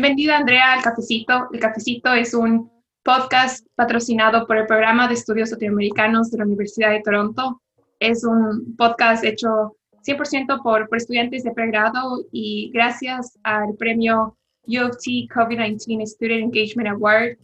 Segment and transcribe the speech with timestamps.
[0.00, 1.48] bienvenida Andrea al Cafecito.
[1.52, 2.70] El Cafecito es un
[3.02, 7.60] podcast patrocinado por el Programa de Estudios Latinoamericanos de la Universidad de Toronto.
[7.98, 9.76] Es un podcast hecho
[10.06, 16.44] 100% por, por estudiantes de pregrado y gracias al premio U of T COVID-19 Student
[16.44, 17.36] Engagement Award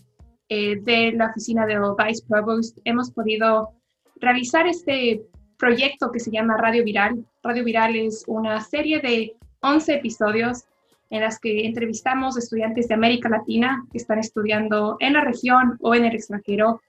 [0.48, 3.74] eh, de la oficina del Vice Provost hemos podido
[4.18, 5.22] realizar este
[5.58, 7.22] proyecto que se llama Radio Viral.
[7.42, 10.64] Radio Viral es una serie de 11 episodios
[11.10, 15.94] en las que entrevistamos estudiantes de América Latina que están estudiando en la región o
[15.94, 16.80] en el extranjero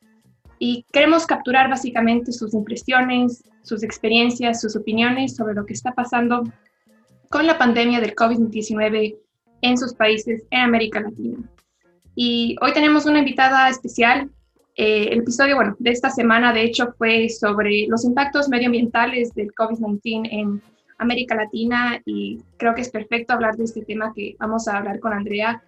[0.59, 6.43] y queremos capturar básicamente sus impresiones, sus experiencias, sus opiniones sobre lo que está pasando
[7.30, 9.16] con la pandemia del COVID-19
[9.62, 11.38] en sus países en América Latina.
[12.15, 14.31] Y hoy tenemos una invitada especial.
[14.76, 19.54] Eh, el episodio, bueno, de esta semana, de hecho, fue sobre los impactos medioambientales del
[19.54, 20.62] COVID-19 en
[20.98, 24.99] América Latina y creo que es perfecto hablar de este tema que vamos a hablar
[24.99, 25.63] con Andrea.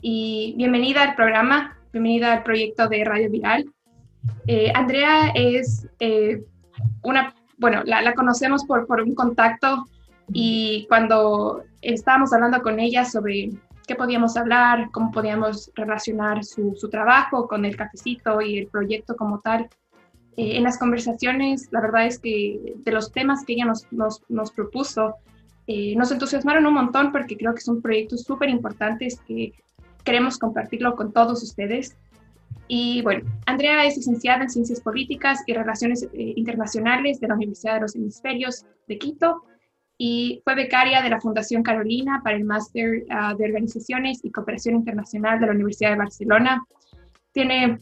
[0.00, 3.70] Y bienvenida al programa, bienvenida al proyecto de Radio Viral.
[4.46, 6.42] Eh, Andrea es eh,
[7.02, 9.84] una, bueno, la, la conocemos por, por un contacto
[10.32, 13.50] y cuando estábamos hablando con ella sobre
[13.86, 19.16] qué podíamos hablar, cómo podíamos relacionar su, su trabajo con el cafecito y el proyecto
[19.16, 19.68] como tal.
[20.40, 24.22] Eh, en las conversaciones, la verdad es que de los temas que ella nos, nos,
[24.30, 25.16] nos propuso,
[25.66, 29.52] eh, nos entusiasmaron un montón porque creo que son proyectos súper importantes que
[30.02, 31.94] queremos compartirlo con todos ustedes.
[32.68, 37.74] Y bueno, Andrea es licenciada en Ciencias Políticas y Relaciones eh, Internacionales de la Universidad
[37.74, 39.42] de los Hemisferios de Quito
[39.98, 44.76] y fue becaria de la Fundación Carolina para el Máster ah, de Organizaciones y Cooperación
[44.76, 46.64] Internacional de la Universidad de Barcelona.
[47.32, 47.78] Tiene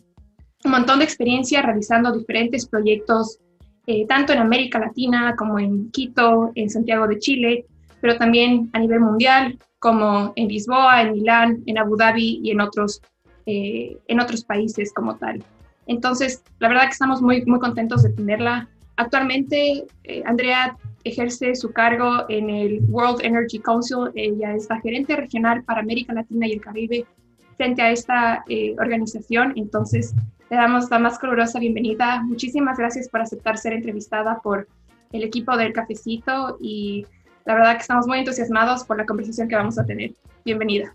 [0.64, 3.38] un montón de experiencia realizando diferentes proyectos,
[3.86, 7.66] eh, tanto en América Latina como en Quito, en Santiago de Chile,
[8.00, 12.60] pero también a nivel mundial, como en Lisboa, en Milán, en Abu Dhabi y en
[12.60, 13.00] otros,
[13.46, 15.42] eh, en otros países como tal.
[15.86, 18.68] Entonces, la verdad que estamos muy, muy contentos de tenerla.
[18.96, 24.10] Actualmente, eh, Andrea ejerce su cargo en el World Energy Council.
[24.14, 27.06] Ella es la gerente regional para América Latina y el Caribe
[27.56, 29.54] frente a esta eh, organización.
[29.56, 30.14] Entonces,
[30.50, 32.22] le damos la más calurosa bienvenida.
[32.22, 34.66] Muchísimas gracias por aceptar ser entrevistada por
[35.12, 37.06] el equipo del cafecito y
[37.44, 40.12] la verdad que estamos muy entusiasmados por la conversación que vamos a tener.
[40.44, 40.94] Bienvenida.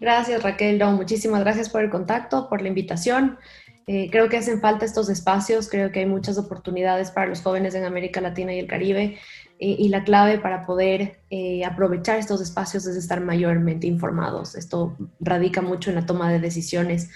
[0.00, 3.38] Gracias Raquel, muchísimas gracias por el contacto, por la invitación.
[3.86, 7.74] Eh, creo que hacen falta estos espacios, creo que hay muchas oportunidades para los jóvenes
[7.74, 9.18] en América Latina y el Caribe
[9.58, 14.56] eh, y la clave para poder eh, aprovechar estos espacios es estar mayormente informados.
[14.56, 17.10] Esto radica mucho en la toma de decisiones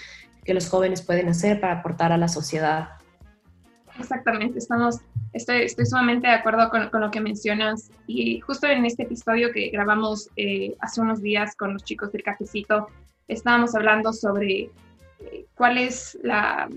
[0.45, 2.91] que los jóvenes pueden hacer para aportar a la sociedad.
[3.99, 5.01] Exactamente, estamos,
[5.33, 9.53] estoy, estoy sumamente de acuerdo con, con, lo que mencionas y justo en este episodio
[9.53, 10.31] que grabamos
[10.81, 12.89] hace unos días con los chicos del cafecito,
[13.29, 14.71] estábamos hablando sobre
[15.55, 16.69] cuál es la,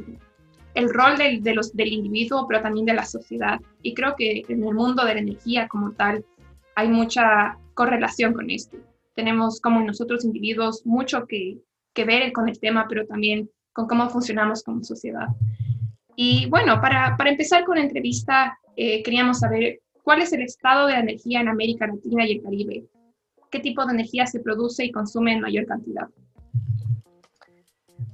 [0.73, 3.59] el rol del, del individuo, pero también de la sociedad.
[3.81, 6.25] Y creo que en el mundo de la energía como tal
[6.75, 8.77] hay mucha correlación con esto.
[9.15, 11.57] Tenemos como nosotros individuos mucho que,
[11.93, 15.27] que ver con el tema, pero también con cómo funcionamos como sociedad.
[16.15, 20.87] Y bueno, para, para empezar con la entrevista, eh, queríamos saber cuál es el estado
[20.87, 22.83] de la energía en América Latina y el Caribe.
[23.49, 26.07] ¿Qué tipo de energía se produce y consume en mayor cantidad?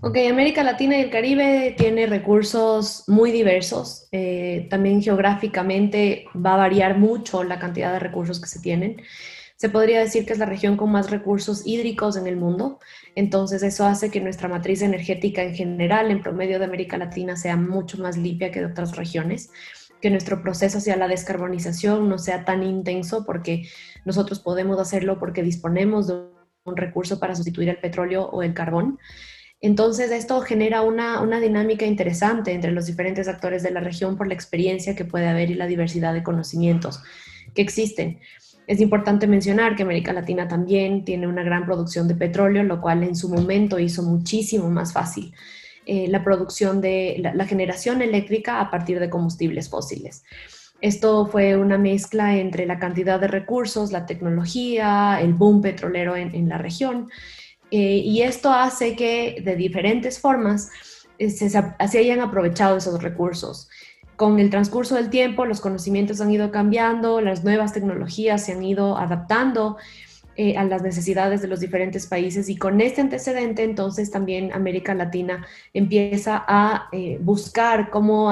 [0.02, 4.08] Ok, América Latina y el Caribe tiene recursos muy diversos.
[4.14, 9.02] Eh, también geográficamente va a variar mucho la cantidad de recursos que se tienen.
[9.58, 12.80] Se podría decir que es la región con más recursos hídricos en el mundo.
[13.20, 17.58] Entonces eso hace que nuestra matriz energética en general, en promedio de América Latina, sea
[17.58, 19.52] mucho más limpia que de otras regiones
[20.00, 23.68] que nuestro proceso hacia la descarbonización no sea tan intenso porque
[24.06, 26.14] nosotros podemos hacerlo porque disponemos de
[26.64, 28.98] un recurso para sustituir el petróleo o el carbón.
[29.60, 34.34] Entonces, esto genera una, dinámica interesante entre los diferentes actores de la región por la
[34.34, 37.02] experiencia que puede haber y la diversidad de conocimientos
[37.54, 38.22] que existen.
[38.70, 43.04] Es importante mencionar que América Latina también tiene una gran producción de petróleo, lo cual
[43.04, 45.34] en su momento hizo muchísimo más fácil
[45.86, 50.24] eh, la producción de la, generación eléctrica a partir de combustibles fósiles.
[50.82, 56.48] Esto fue una mezcla entre la cantidad de recursos, la tecnología, el boom petrolero en
[56.48, 57.10] la región
[57.72, 60.72] eh, y esto hace que de diferentes formas
[61.18, 61.58] eh, se,
[61.98, 63.70] hayan aprovechado esos recursos.
[64.20, 68.62] Con el transcurso del tiempo, los conocimientos han ido cambiando, las nuevas tecnologías se han
[68.62, 69.78] ido adaptando
[70.36, 74.94] eh, a las necesidades de los diferentes países y con este antecedente entonces también América
[74.94, 76.90] Latina empieza a
[77.22, 78.30] buscar cómo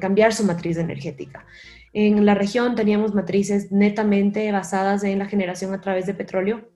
[0.00, 1.46] cambiar su matriz energética.
[1.92, 6.68] En la región teníamos matrices netamente basadas en la generación a través de petróleo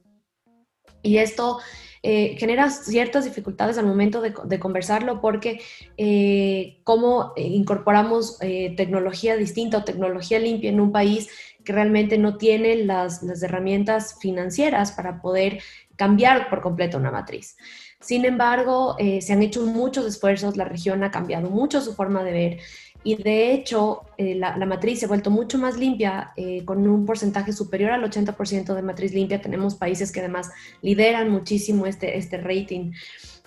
[1.03, 1.59] y esto
[2.06, 5.62] eh, genera ciertas dificultades al momento de, conversarlo porque
[5.97, 11.31] eh, cómo incorporamos tecnología distinta o tecnología limpia en un país
[11.65, 15.62] que realmente no tiene las herramientas financieras para poder
[15.97, 17.56] cambiar por completo una matriz.
[18.05, 22.33] Sin embargo, se han hecho muchos esfuerzos, la región ha cambiado mucho su forma de
[22.33, 22.61] ver
[23.05, 27.05] y de hecho eh, la, matriz se ha vuelto mucho más limpia, eh, con un
[27.05, 29.43] porcentaje superior al 80% de matriz limpia.
[29.43, 32.93] Tenemos países que además lideran muchísimo este, este rating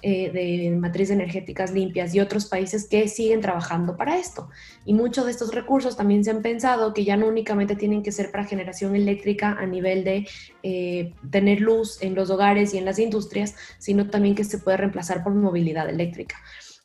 [0.01, 4.49] eh, de matriz energéticas limpias y otros países que siguen trabajando para esto.
[4.85, 8.11] Y muchos de estos recursos también se han pensado que ya no únicamente tienen que
[8.11, 10.27] ser para generación eléctrica a nivel de
[11.31, 15.23] tener luz en los hogares y en las industrias, sino también que se puede reemplazar
[15.23, 16.35] por movilidad eléctrica.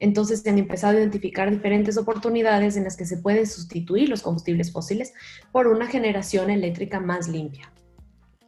[0.02, 4.22] Entonces se han empezado a identificar diferentes oportunidades en las que se pueden sustituir los
[4.22, 5.14] combustibles fósiles
[5.52, 7.70] por una generación eléctrica más limpia.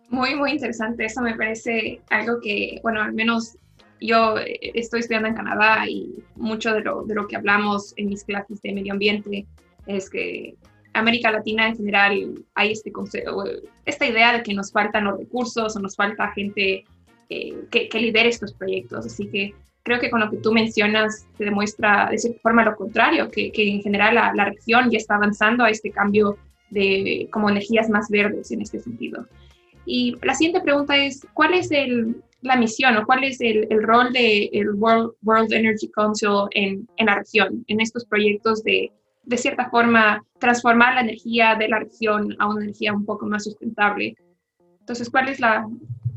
[0.08, 1.04] Muy, muy interesante.
[1.04, 3.56] Eso me parece algo que, bueno, al menos
[4.00, 4.36] yo
[4.74, 8.60] estoy estudiando en Canadá y mucho de lo, de lo que hablamos en mis clases
[8.62, 9.46] de medio ambiente
[9.86, 10.56] es que
[10.94, 13.44] América Latina en general hay este concepto,
[13.84, 16.84] esta idea de que nos faltan los recursos o nos falta gente
[17.28, 19.06] eh, que, que lidere estos proyectos.
[19.06, 22.76] Así que creo que con lo que tú mencionas se demuestra de cierta forma lo
[22.76, 26.38] contrario, que, que en general la, la, región ya está avanzando a este cambio
[26.70, 29.26] de como energías más verdes en este sentido.
[29.86, 33.82] Y la siguiente pregunta es, ¿cuál es el, la misión o cuál es el, el
[33.82, 38.92] rol del el World, Energy Council en, en, la región, en estos proyectos de,
[39.24, 43.44] de cierta forma, transformar la energía de la región a una energía un poco más
[43.44, 44.14] sustentable?
[44.80, 45.66] Entonces, ¿cuál es la,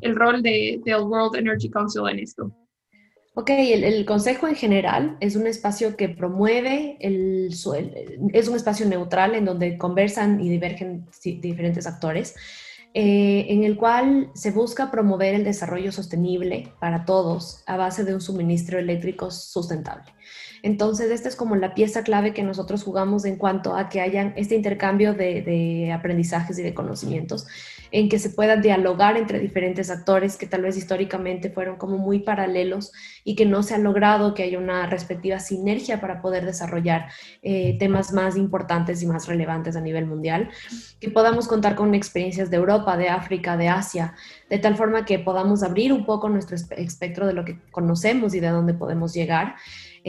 [0.01, 2.51] el rol de, del World Energy Council en esto?
[3.33, 7.49] Ok, el, Consejo en general es un espacio que promueve, el,
[8.33, 12.35] es un espacio neutral en donde conversan y divergen diferentes actores,
[12.93, 18.13] eh, en el cual se busca promover el desarrollo sostenible para todos a base de
[18.13, 20.05] un suministro eléctrico sustentable.
[20.63, 24.33] Entonces, esta es como la pieza clave que nosotros jugamos en cuanto a que hayan
[24.35, 27.47] este intercambio de, aprendizajes y de conocimientos
[27.91, 32.19] en que se pueda dialogar entre diferentes actores que tal vez históricamente fueron como muy
[32.19, 32.91] paralelos
[33.23, 37.07] y que no se ha logrado que haya una respectiva sinergia para poder desarrollar
[37.41, 40.49] eh, temas más importantes y más relevantes a nivel mundial,
[40.99, 44.15] que podamos contar con experiencias de Europa, de África, de Asia,
[44.49, 48.39] de tal forma que podamos abrir un poco nuestro espectro de lo que conocemos y
[48.39, 49.55] de dónde podemos llegar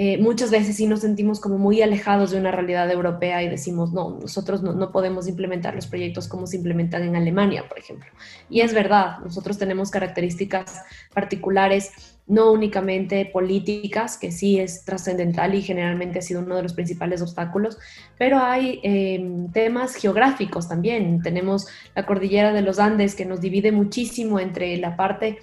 [0.01, 3.93] eh, muchas veces sí nos sentimos como muy alejados de una realidad europea y decimos,
[3.93, 8.09] no, nosotros no, no, podemos implementar los proyectos como se implementan en Alemania, por ejemplo.
[8.49, 11.91] Y es verdad, nosotros tenemos características particulares
[12.29, 17.23] no únicamente políticas, que sí es trascendental y generalmente ha sido uno de los principales
[17.23, 17.79] obstáculos,
[18.19, 21.23] pero hay em, temas geográficos también.
[21.23, 25.39] Tenemos la cordillera de los Andes que nos divide muchísimo entre la parte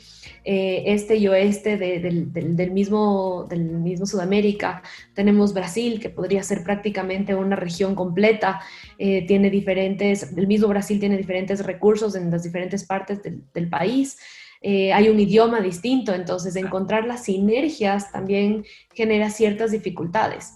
[0.47, 4.83] eh, este y oeste del, mismo, del mismo Sudamérica.
[5.15, 8.61] Tenemos Brasil, que podría ser prácticamente una región completa.
[8.99, 14.19] Eh, tiene diferentes, el mismo Brasil tiene diferentes recursos en las diferentes partes del país.
[14.67, 18.65] Eh, hay un idioma distinto, entonces encontrar las sinergias también
[18.95, 20.53] genera ciertas dificultades.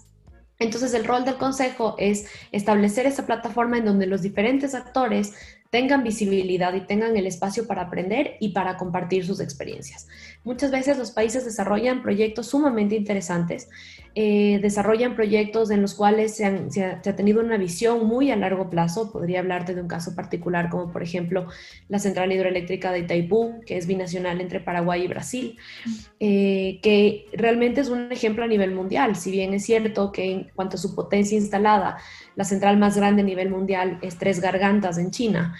[0.57, 5.35] Entonces el rol del consejo es establecer esa plataforma en donde los diferentes actores
[5.69, 10.07] tengan visibilidad y tengan el espacio para aprender y para compartir sus experiencias.
[10.45, 13.69] Muchas veces los países desarrollan proyectos sumamente interesantes,
[14.15, 19.11] eh, desarrollan proyectos en los cuales se, ha, tenido una visión muy a largo plazo.
[19.11, 21.47] Podría hablarte de un caso particular como por ejemplo
[21.89, 25.57] la central hidroeléctrica de Itaipú, que es binacional entre Paraguay y Brasil,
[26.21, 29.17] eh, que realmente es un ejemplo a nivel mundial.
[29.17, 31.97] Si bien es cierto que en cuanto a su potencia instalada,
[32.37, 35.55] la central más grande a nivel mundial es Tres Gargantas en China.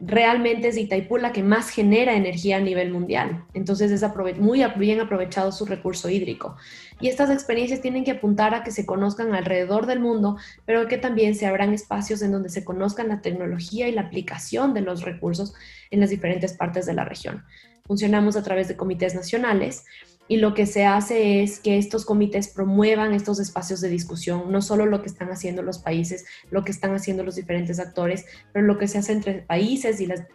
[0.00, 3.44] Realmente es Itaipú la que más genera energía a nivel mundial.
[3.52, 4.04] Entonces es
[4.38, 6.56] muy bien aprovechado su recurso hídrico.
[7.00, 10.98] Y estas experiencias tienen que apuntar a que se conozcan alrededor del mundo, pero que
[10.98, 15.02] también se abran espacios en donde se conozcan la tecnología y la aplicación de los
[15.02, 15.54] recursos
[15.90, 17.44] en las diferentes partes de la región.
[17.84, 19.84] Funcionamos a través de comités nacionales
[20.28, 24.60] y lo que se hace es que estos comités promuevan estos espacios de discusión, no
[24.60, 28.66] solo lo que están haciendo los países, lo que están haciendo los diferentes actores, pero
[28.66, 30.26] lo que se hace entre países y las,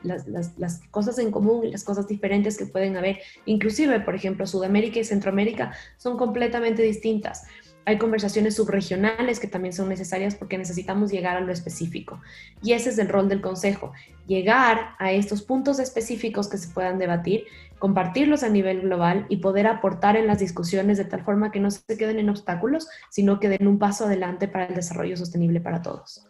[0.89, 3.19] cosas en común las cosas diferentes que pueden haber.
[3.45, 7.43] Inclusive, por ejemplo, Sudamérica y Centroamérica son completamente distintas.
[7.85, 12.21] Hay conversaciones subregionales que también son necesarias porque necesitamos llegar a lo específico.
[12.61, 13.91] Y ese es el rol del Consejo,
[14.27, 17.45] llegar a estos puntos específicos que se puedan debatir,
[17.79, 21.69] compartirlos a nivel global y poder aportar en las discusiones de tal forma que no
[21.69, 25.81] se queden en obstáculos, sino que den un paso adelante para el desarrollo sostenible para
[25.81, 26.25] todos.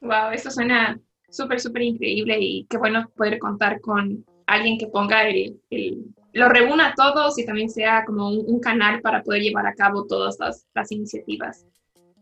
[0.00, 5.28] Wow, eso suena súper, súper increíble y qué bueno poder contar con alguien que ponga
[5.28, 5.60] el,
[6.38, 10.06] lo reúna a todos y también sea como un, canal para poder llevar a cabo
[10.06, 11.66] todas las, iniciativas.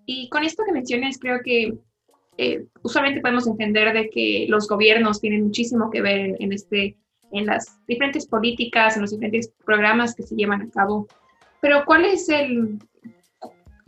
[0.07, 1.75] Y con esto que mencionas, creo que
[2.39, 6.97] eh, usualmente podemos entender de que los gobiernos tienen muchísimo que ver en, este,
[7.33, 11.07] en las diferentes políticas, en los diferentes programas que se llevan a cabo.
[11.61, 12.79] Pero ¿cuál es el...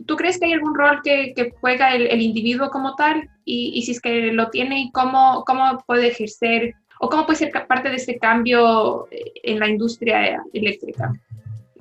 [0.05, 3.29] ¿Tú crees que hay algún rol que, juega el, individuo como tal?
[3.45, 7.51] Y, y, si es que lo tiene, ¿cómo, cómo puede ejercer o cómo puede ser
[7.67, 11.13] parte de ese cambio eh, en la industria eléctrica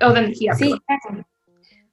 [0.00, 0.54] o de energía.
[0.54, 0.74] Sí,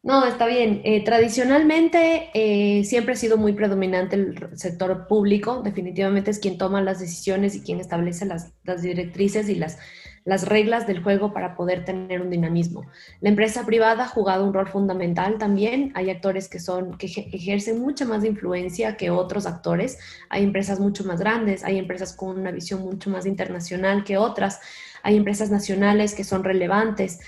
[0.03, 0.81] No, está bien.
[0.83, 5.61] Eh, tradicionalmente eh, siempre ha sido muy predominante el sector público.
[5.63, 9.79] Definitivamente es quien toma las decisiones y quien establece las, las directrices y las
[10.25, 12.87] las reglas del juego para poder tener un dinamismo.
[13.21, 15.91] La empresa privada ha jugado un rol fundamental también.
[15.93, 19.99] Hay actores que son que ejercen mucha más influencia que otros actores.
[20.29, 24.59] Hay empresas mucho más grandes, hay empresas con una visión mucho más internacional que otras.
[25.03, 27.19] Hay empresas nacionales que son relevantes.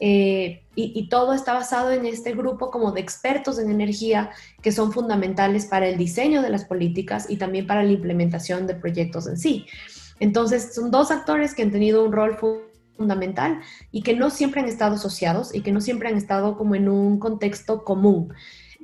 [0.00, 4.30] Eh, y, y, todo está basado en este grupo como de expertos en energía
[4.62, 8.76] que son fundamentales para el diseño de las políticas y también para la implementación de
[8.76, 9.66] proyectos en sí.
[10.20, 12.38] Entonces, son dos actores que han tenido un rol
[12.96, 13.60] fundamental
[13.90, 16.88] y que no siempre han estado asociados y que no siempre han estado como en
[16.88, 18.32] un contexto común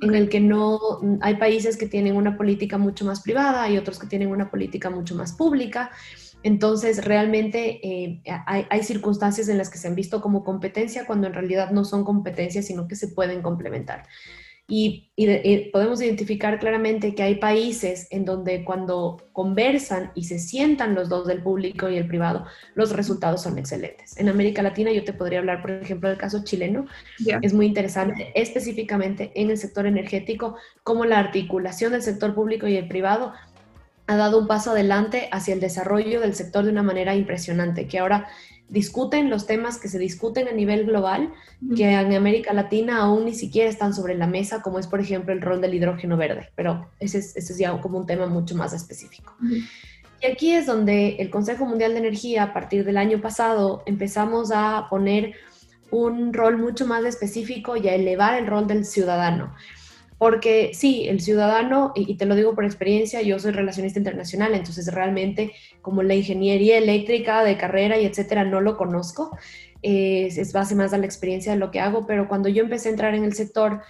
[0.01, 0.79] en el que no
[1.21, 4.89] hay países que tienen una política mucho más privada y otros que tienen una política
[4.89, 5.91] mucho más pública.
[6.43, 11.33] Entonces, realmente eh, hay, circunstancias en las que se han visto como competencia cuando en
[11.33, 14.03] realidad no son competencias, sino que se pueden complementar.
[14.69, 15.05] Y,
[15.71, 21.25] podemos identificar claramente que hay países en donde cuando conversan y se sientan los dos
[21.25, 22.45] del público y el privado,
[22.75, 24.17] los resultados son excelentes.
[24.17, 26.85] En América Latina yo te podría hablar, por ejemplo, del caso chileno.
[27.41, 32.75] Es muy interesante, específicamente en el sector energético, cómo la articulación del sector público y
[32.75, 33.33] el privado
[34.07, 37.99] ha dado un paso adelante hacia el desarrollo del sector de una manera impresionante, que
[37.99, 38.27] ahora
[38.69, 41.33] discuten los temas que se discuten a nivel global,
[41.75, 45.33] que en América Latina aún ni siquiera están sobre la mesa, como es, por ejemplo,
[45.33, 48.55] el rol del hidrógeno verde, pero ese es, ese es ya como un tema mucho
[48.55, 49.33] más específico.
[50.21, 54.51] Y aquí es donde el Consejo Mundial de Energía, a partir del año pasado, empezamos
[54.53, 55.35] a poner
[55.91, 59.53] un rol mucho más específico y a elevar el rol del ciudadano.
[60.17, 64.91] Porque sí, el ciudadano, y, te lo digo por experiencia, yo soy relacionista internacional, entonces
[64.91, 69.37] realmente como la ingeniería eléctrica de carrera y etcétera, no lo conozco.
[69.83, 72.91] es base más a la experiencia de lo que hago, pero cuando yo empecé a
[72.91, 73.81] entrar en el sector,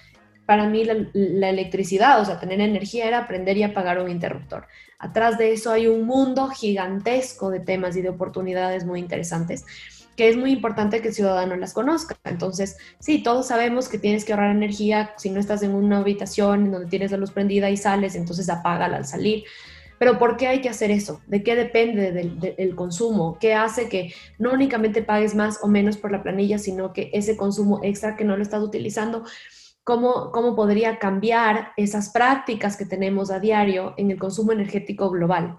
[0.46, 4.68] para mí la, la, electricidad, o sea, tener energía era aprender y apagar un interruptor.
[5.00, 9.66] Atrás de eso hay un mundo gigantesco de temas y de oportunidades muy interesantes
[10.18, 12.18] que es muy importante que el ciudadano las conozca.
[12.26, 16.72] Entonces, sí, todos sabemos que tienes que ahorrar energía si no estás en una habitación
[16.72, 19.44] donde tienes la luz prendida y sales, entonces apágala al salir.
[20.00, 21.22] Pero ¿por qué hay que hacer eso?
[21.28, 23.38] ¿De qué depende del, consumo?
[23.40, 27.38] ¿Qué hace que no únicamente pagues más o menos por la planilla, sino que ese
[27.38, 29.24] consumo extra que no lo estás utilizando,
[29.84, 35.58] cómo, cómo podría cambiar esas prácticas que tenemos a diario en el consumo energético global?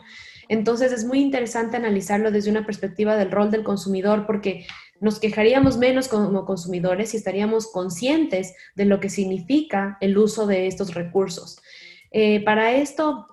[0.49, 4.67] Entonces es muy interesante analizarlo desde una perspectiva del rol del consumidor porque
[5.01, 10.67] nos quejaríamos menos como consumidores y estaríamos conscientes de lo que significa el uso de
[10.67, 11.61] estos recursos.
[12.11, 13.27] Eh, para esto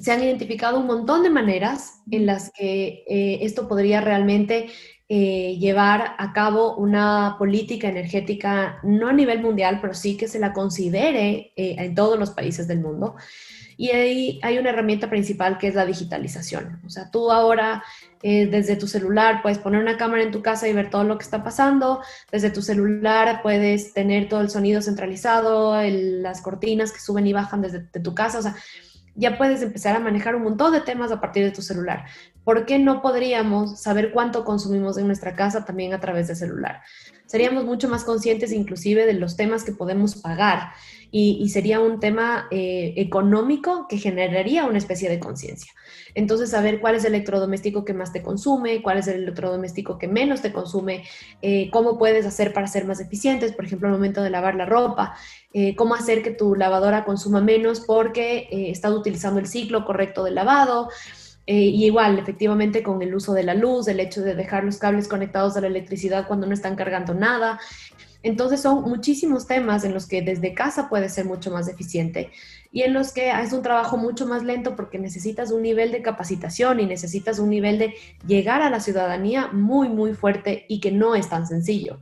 [0.00, 4.68] se han identificado un montón de maneras en las que eh, esto podría realmente
[5.08, 10.38] eh, llevar a cabo una política energética, no a nivel mundial, pero sí que se
[10.38, 13.14] la considere en todos los países del mundo.
[13.76, 16.80] Y ahí hay una herramienta principal que es la digitalización.
[16.86, 17.82] O sea, tú ahora
[18.22, 21.18] eh, desde tu celular puedes poner una cámara en tu casa y ver todo lo
[21.18, 22.00] que está pasando.
[22.32, 27.62] Desde tu celular puedes tener todo el sonido centralizado, las cortinas que suben y bajan
[27.62, 28.38] desde tu casa.
[28.38, 28.56] O sea,
[29.14, 32.04] ya puedes empezar a manejar un montón de temas a partir de tu celular.
[32.42, 36.82] ¿Por qué no podríamos saber cuánto consumimos en nuestra casa también a través del celular?
[37.26, 40.72] Seríamos mucho más conscientes inclusive de los temas que podemos pagar
[41.16, 45.72] y, sería un tema eh, económico que generaría una especie de conciencia.
[46.16, 50.08] Entonces, saber cuál es el electrodoméstico que más te consume, cuál es el electrodoméstico que
[50.08, 51.04] menos te consume,
[51.40, 54.66] eh, cómo puedes hacer para ser más eficientes, por ejemplo, al momento de lavar la
[54.66, 55.14] ropa,
[55.52, 60.32] eh, cómo hacer que tu lavadora consuma menos porque estás utilizando el ciclo correcto de
[60.32, 60.88] lavado.
[61.46, 65.08] y igual, efectivamente, con el uso de la luz, el hecho de dejar los cables
[65.08, 67.60] conectados a la electricidad cuando no están cargando nada,
[68.24, 72.30] entonces son muchísimos temas en los que desde casa puede ser mucho más eficiente
[72.72, 76.02] y en los que es un trabajo mucho más lento porque necesitas un nivel de
[76.02, 77.94] capacitación y necesitas un nivel de
[78.26, 82.00] llegar a la ciudadanía muy, muy fuerte y que no es tan sencillo.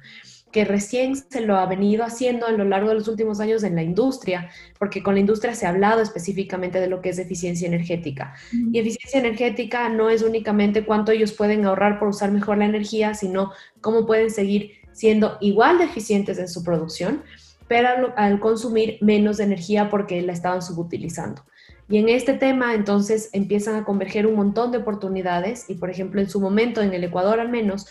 [0.52, 3.74] que recién se lo ha venido haciendo a lo largo de los últimos años en
[3.74, 7.66] la industria, porque con la industria se ha hablado específicamente de lo que es eficiencia
[7.66, 8.34] energética.
[8.52, 13.14] Y eficiencia energética no es únicamente cuánto ellos pueden ahorrar por usar mejor la energía,
[13.14, 17.22] sino cómo pueden seguir siendo igual de eficientes en su producción,
[17.68, 21.42] pero al, consumir menos energía porque la estaban subutilizando.
[21.88, 26.20] Y en este tema, entonces, empiezan a converger un montón de oportunidades y, por ejemplo,
[26.20, 27.86] en su momento, en el Ecuador al menos,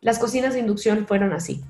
[0.00, 1.62] las cocinas de inducción fueron así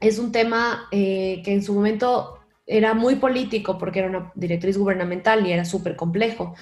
[0.00, 4.76] es un tema eh, que en su momento era muy político porque era una directriz
[4.76, 6.54] gubernamental y era súper complejo.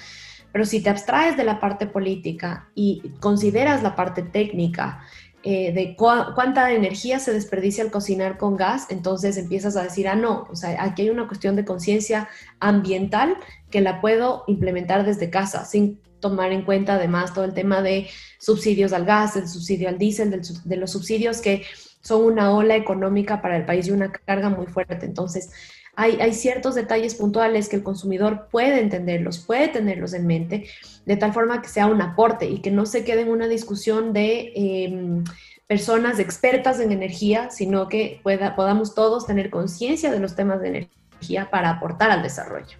[0.51, 5.01] Pero si te abstraes de la parte política y consideras la parte técnica
[5.43, 10.15] eh, de cuánta energía se desperdicia al cocinar con gas, entonces empiezas a decir, ah,
[10.15, 12.27] no, o sea, aquí hay una cuestión de conciencia
[12.59, 13.37] ambiental
[13.69, 18.07] que la puedo implementar desde casa, sin tomar en cuenta además todo el tema de
[18.39, 21.63] subsidios al gas, el subsidio al diésel, de los subsidios que
[22.01, 25.05] son una ola económica para el país y una carga muy fuerte.
[25.05, 25.51] Entonces,
[25.99, 30.69] hay, hay, ciertos detalles puntuales que el consumidor puede entenderlos, puede tenerlos en mente,
[31.07, 34.13] de tal forma que sea un aporte y que no se quede en una discusión
[34.13, 35.23] de em,
[35.65, 40.67] personas expertas en energía, sino que pueda, podamos todos tener conciencia de los temas de
[40.67, 42.77] energía para aportar al desarrollo.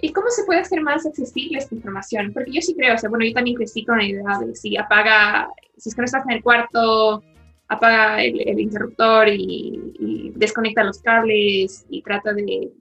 [0.00, 2.32] ¿Y cómo se puede hacer más accesible esta información?
[2.34, 4.76] Porque yo sí creo, o sea, bueno, yo también crecí con la idea de si
[4.76, 5.48] apaga,
[5.78, 7.22] si es que no estás en el cuarto,
[7.68, 12.72] apaga el, interruptor y, desconecta los cables y trata de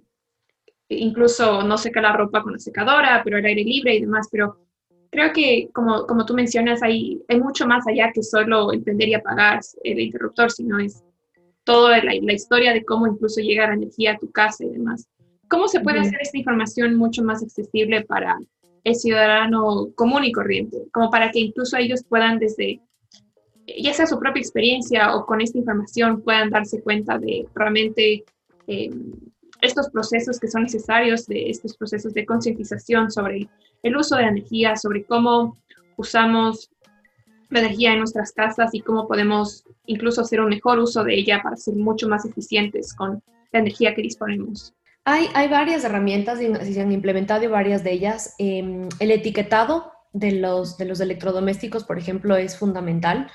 [0.90, 4.60] incluso no seca la ropa con la secadora, pero el aire libre y demás, pero
[5.10, 9.14] creo que como, como tú mencionas, hay, hay mucho más allá que solo entender y
[9.14, 11.04] apagar el interruptor, sino es
[11.64, 15.08] toda la, historia de cómo incluso llega la energía a tu casa y demás.
[15.48, 18.38] ¿Cómo se puede hacer esta información mucho más accesible para
[18.84, 20.78] el ciudadano común y corriente?
[20.92, 22.82] Como para que incluso ellos puedan desde
[23.68, 28.24] ya sea su propia experiencia o con esta información puedan darse cuenta de realmente
[28.68, 28.90] eh,
[29.62, 33.48] estos procesos que son necesarios, de estos procesos de concientización sobre
[33.82, 35.58] el uso de la energía, sobre cómo
[35.96, 36.70] usamos
[37.50, 41.42] la energía en nuestras casas y cómo podemos incluso hacer un mejor uso de ella
[41.42, 43.22] para ser mucho más eficientes con
[43.52, 44.74] la energía que disponemos.
[45.06, 48.36] Hay, hay varias herramientas se han implementado varias de ellas.
[48.40, 53.32] Em, el etiquetado de los, de los electrodomésticos, por ejemplo, es fundamental,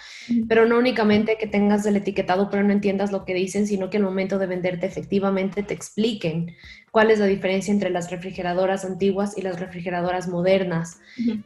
[0.48, 3.96] pero no únicamente que tengas el etiquetado pero no entiendas lo que dicen, sino que
[3.96, 6.54] al momento de venderte efectivamente te expliquen
[6.92, 10.98] cuál es la diferencia entre las refrigeradoras antiguas y las refrigeradoras modernas,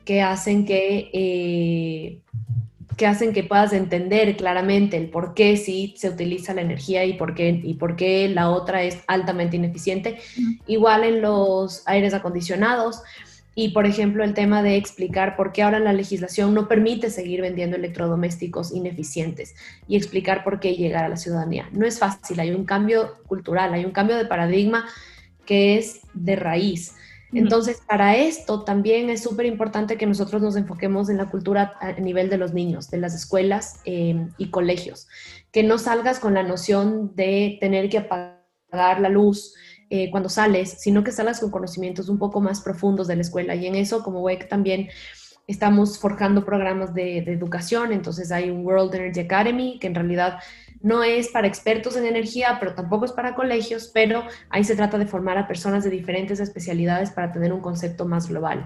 [0.04, 1.10] que hacen que...
[1.12, 2.18] Eh,
[2.94, 7.14] que hacen que puedas entender claramente el por qué sí se utiliza la energía y
[7.14, 10.18] por qué, y por qué la otra es altamente ineficiente.
[10.66, 13.02] Igual en los aires acondicionados,
[13.54, 17.42] y, por ejemplo, el tema de explicar por qué ahora la legislación no permite seguir
[17.42, 19.54] vendiendo electrodomésticos ineficientes
[19.86, 21.68] y explicar por qué llegar a la ciudadanía.
[21.72, 24.86] No es fácil, hay un cambio cultural, hay un cambio de paradigma
[25.44, 26.94] que es de raíz.
[27.32, 31.92] Entonces, para esto también es súper importante que nosotros nos enfoquemos en la cultura a
[31.92, 35.08] nivel de los niños, de las escuelas em, y colegios,
[35.50, 39.54] que no salgas con la noción de tener que apagar la luz,
[39.94, 43.54] eh, cuando sales, sino que salgas con conocimientos un poco más profundos de la escuela.
[43.54, 44.88] Y en eso, como WEC, también
[45.46, 47.92] estamos forjando programas de, educación.
[47.92, 50.38] Entonces hay un World Energy Academy, que en realidad
[50.80, 54.96] no es para expertos en energía, pero tampoco es para colegios, pero ahí se trata
[54.96, 58.64] de formar a personas de diferentes especialidades para tener un concepto más global.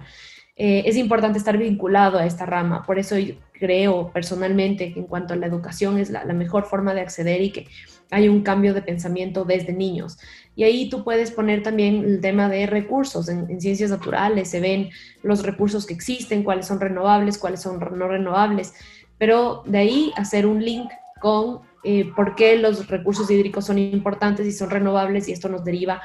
[0.55, 5.07] Eh, es importante estar vinculado a esta rama, por eso yo creo personalmente que en
[5.07, 7.67] cuanto a la educación es la, la mejor forma de acceder y que
[8.11, 10.19] hay un cambio de pensamiento desde niños.
[10.55, 13.29] Y ahí tú puedes poner también el tema de recursos.
[13.29, 14.91] En, ciencias naturales se ven
[15.23, 18.75] los recursos que existen, cuáles son renovables, cuáles son no renovables.
[19.19, 20.91] Pero de ahí hacer un link
[21.21, 25.65] con eh, por qué los recursos hídricos son importantes y son renovables y esto nos
[25.65, 26.03] deriva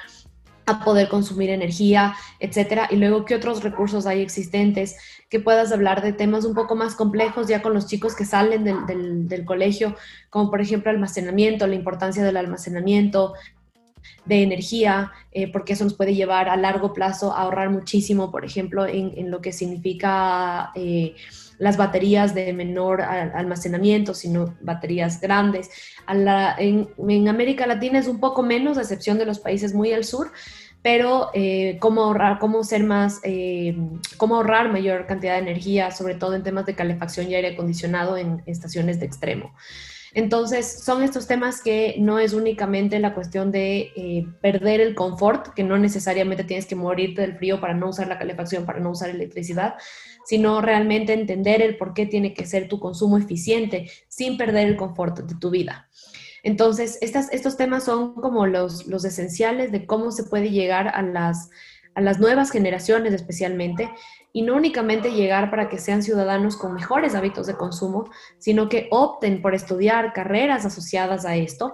[0.66, 2.88] a poder consumir energía, etcétera.
[2.92, 4.96] Y luego, ¿qué otros recursos hay existentes?
[5.30, 8.64] Que puedas hablar de temas un poco más complejos ya con los chicos que salen
[8.64, 9.96] del, del colegio,
[10.30, 13.34] como por ejemplo almacenamiento, la importancia del almacenamiento,
[14.26, 18.46] de energía, eh, porque eso nos puede llevar a largo plazo a ahorrar muchísimo, por
[18.46, 21.16] ejemplo, en, lo que significa eh,
[21.62, 25.70] las baterías de menor almacenamiento, sino baterías grandes.
[26.08, 30.32] en, América Latina es un poco menos, a excepción de los países muy al sur,
[30.82, 33.22] pero eh, cómo ahorrar, ser más,
[34.18, 38.18] cómo ahorrar mayor cantidad de energía, sobre todo en temas de calefacción y aire acondicionado
[38.18, 39.54] en estaciones de extremo.
[40.14, 45.54] Entonces, son estos temas que no es únicamente la cuestión de eh, perder el confort,
[45.54, 48.92] que no necesariamente tienes que morirte del frío para no usar la calefacción, para no
[48.92, 49.76] usar electricidad,
[50.32, 54.78] sino realmente entender el por qué tiene que ser tu consumo eficiente sin perder el
[54.78, 55.90] confort de tu vida.
[56.42, 61.50] Entonces, estos temas son como los, los esenciales de cómo se puede llegar a las,
[61.96, 63.92] a las nuevas generaciones especialmente,
[64.32, 68.88] y no únicamente llegar para que sean ciudadanos con mejores hábitos de consumo, sino que
[68.90, 71.74] opten por estudiar carreras asociadas a esto.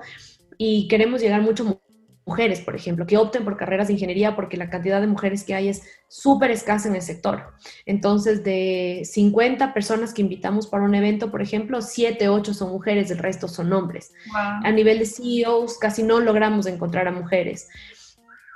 [0.57, 1.79] Y queremos llegar mucho
[2.27, 5.55] mujeres, por ejemplo, que opten por carreras de ingeniería porque la cantidad de mujeres que
[5.55, 7.53] hay es súper escasa en el sector.
[7.85, 13.09] Entonces, de 50 personas que invitamos para un evento, por ejemplo, 7, 8 son mujeres,
[13.11, 14.11] el resto son hombres.
[14.35, 17.69] A nivel de CEOs, casi no logramos encontrar a mujeres.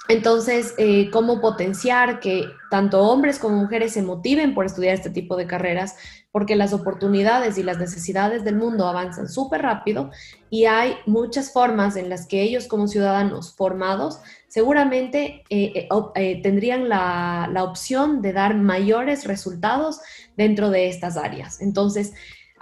[0.09, 5.37] Entonces, eh, cómo potenciar que tanto hombres como mujeres se motiven por estudiar este tipo
[5.37, 5.95] de carreras,
[6.31, 10.11] porque las oportunidades y las necesidades del mundo avanzan súper rápido
[10.49, 16.89] y hay muchas formas en las que ellos como ciudadanos formados seguramente eh, eh, tendrían
[16.89, 19.99] la, la opción de dar mayores resultados
[20.37, 21.61] dentro de estas áreas.
[21.61, 22.13] Entonces,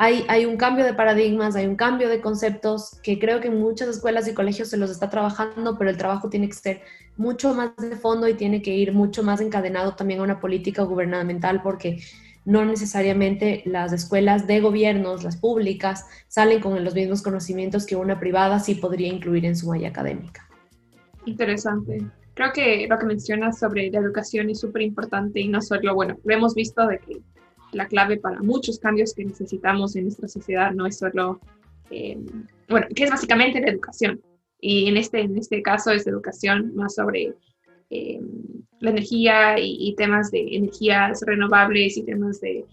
[0.01, 3.89] hay, un cambio de paradigmas, hay un cambio de conceptos que creo que en muchas
[3.89, 6.81] escuelas y colegios se los está trabajando, pero el trabajo tiene que ser
[7.17, 10.83] mucho más de fondo y tiene que ir mucho más encadenado también a una política
[10.83, 12.01] gubernamental porque
[12.45, 18.19] no necesariamente las escuelas de gobiernos, las públicas, salen con los mismos conocimientos que una
[18.19, 20.47] privada sí podría incluir en su malla académica.
[21.25, 21.99] Interesante.
[22.33, 26.17] Creo que lo que mencionas sobre la educación es súper importante y no solo, bueno,
[26.23, 27.21] lo hemos visto de que
[27.71, 31.39] la clave para muchos cambios que necesitamos en nuestra sociedad no es solo,
[31.91, 32.17] eh,
[32.67, 34.21] bueno, que es básicamente la educación.
[34.61, 37.33] Y en este, en este caso es educación más sobre
[37.89, 38.19] eh,
[38.79, 42.65] la energía y, temas de energías renovables y temas de,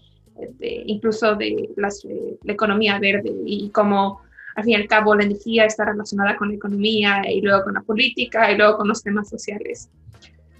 [0.85, 4.21] incluso de las, eh, la economía verde y cómo
[4.55, 7.75] al fin y al cabo la energía está relacionada con la economía y luego con
[7.75, 9.89] la política y luego con los temas sociales.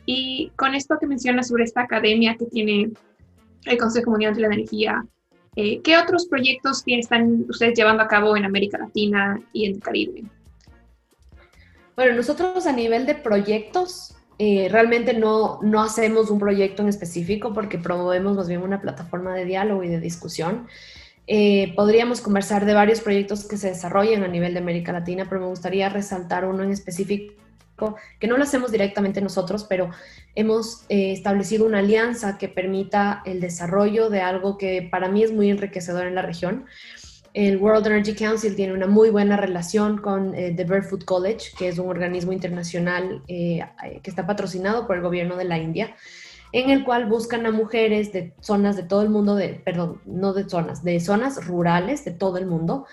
[0.05, 2.91] Y con esto que mencionas sobre esta academia que tiene
[3.65, 5.05] el Consejo Mundial de la Energía.
[5.55, 9.81] Eh, ¿Qué otros proyectos están ustedes llevando a cabo en América Latina y en el
[9.81, 10.23] Caribe?
[11.95, 17.53] Bueno, nosotros a nivel de proyectos, eh, realmente no, no hacemos un proyecto en específico
[17.53, 20.67] porque promovemos más bien una plataforma de diálogo y de discusión.
[21.25, 25.41] Eh, podríamos conversar de varios proyectos que se desarrollan a nivel de América Latina, pero
[25.41, 27.33] me gustaría resaltar uno en específico
[28.19, 29.91] que no lo hacemos directamente nosotros, pero
[30.35, 35.31] hemos eh, establecido una alianza que permita el desarrollo de algo que para mí es
[35.31, 36.65] muy enriquecedor en la región.
[37.37, 41.67] El World Energy Council tiene una muy buena relación con eh, The Barefoot College, que
[41.67, 43.63] es un organismo internacional eh,
[44.01, 45.95] que está patrocinado por el gobierno de la India
[46.51, 50.33] en el cual buscan a mujeres de zonas de todo el mundo, de, perdón, no
[50.33, 52.87] de zonas, de zonas rurales de todo el mundo,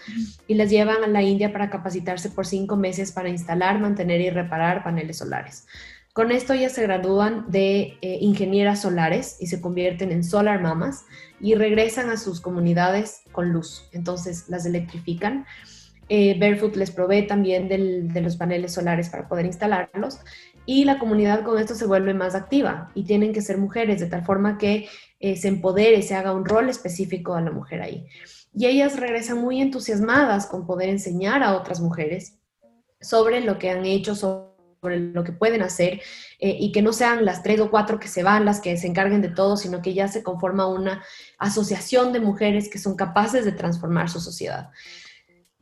[0.46, 4.28] y las llevan a la India para capacitarse por cinco meses para instalar, mantener y
[4.28, 5.66] reparar paneles solares.
[6.14, 11.06] Con esto ellas se gradúan de eh, ingenieras solares y se convierten en solar mamas
[11.44, 13.86] y regresan a sus comunidades con luz.
[13.92, 15.44] Entonces las electrifican.
[16.08, 20.20] Eh, Barefoot les provee también de los paneles solares para poder instalarlos
[20.64, 24.06] y la comunidad con esto se vuelve más activa y tienen que ser mujeres de
[24.06, 24.88] tal forma que
[25.20, 28.06] eh, se empodere, se haga un rol específico a la mujer ahí.
[28.54, 32.38] Y ellas regresan muy entusiasmadas con poder enseñar a otras mujeres
[33.02, 34.14] sobre lo que han hecho,
[34.90, 36.00] lo que pueden hacer
[36.38, 38.86] eh, y que no sean las tres o cuatro que se van las que se
[38.86, 41.02] encarguen de todo, sino que ya se conforma una
[41.38, 44.70] asociación de mujeres que son capaces de transformar su sociedad.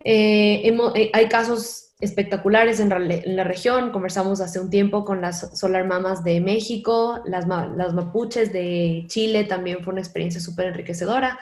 [0.05, 3.93] Eh, hay casos espectaculares en, la región.
[3.93, 9.45] Conversamos hace un tiempo con las Solar Mamas de México, las, las mapuches de Chile,
[9.45, 11.39] también fue una experiencia súper enriquecedora.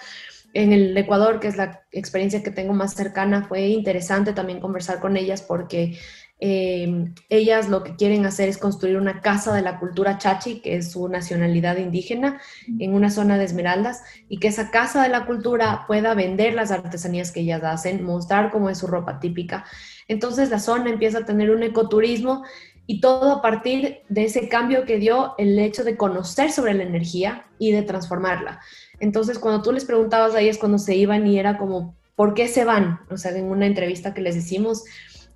[0.53, 5.01] En el Ecuador, que es la experiencia que tengo más cercana, fue interesante también conversar
[5.01, 5.99] con ellas porque
[6.41, 10.77] eh, ellas lo que quieren hacer es construir una casa de la cultura chachi, que
[10.77, 12.41] es su nacionalidad indígena,
[12.79, 16.71] en una zona de Esmeraldas, y que esa casa de la cultura pueda vender las
[16.71, 19.67] artesanías que ellas hacen, mostrar cómo es su ropa típica.
[20.09, 22.43] Entonces la zona empieza a tener un ecoturismo
[22.87, 26.83] y todo a partir de ese cambio que dio el hecho de conocer sobre la
[26.83, 28.61] energía y de transformarla.
[28.99, 32.49] Entonces cuando tú les preguntabas a ellas cuando se iban y era como, ¿por qué
[32.49, 33.01] se van?
[33.11, 34.85] O sea, en una entrevista que les hicimos,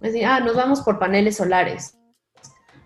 [0.00, 1.98] decían, ah, nos vamos por paneles solares.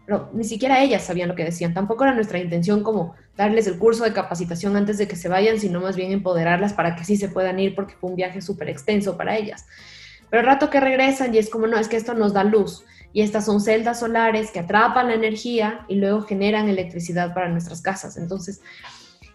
[0.06, 1.74] Pero ni siquiera ellas sabían lo que decían.
[1.74, 5.60] Tampoco era nuestra intención como darles el curso de capacitación antes de que se vayan,
[5.60, 8.70] sino más bien empoderarlas para que sí se puedan ir porque fue un viaje súper
[8.70, 9.66] extenso para ellas.
[10.30, 12.84] Pero el rato que regresan y es como, no, es que esto nos da luz.
[13.12, 17.82] Y estas son celdas solares que atrapan la energía y luego generan electricidad para nuestras
[17.82, 18.16] casas.
[18.16, 18.60] Entonces,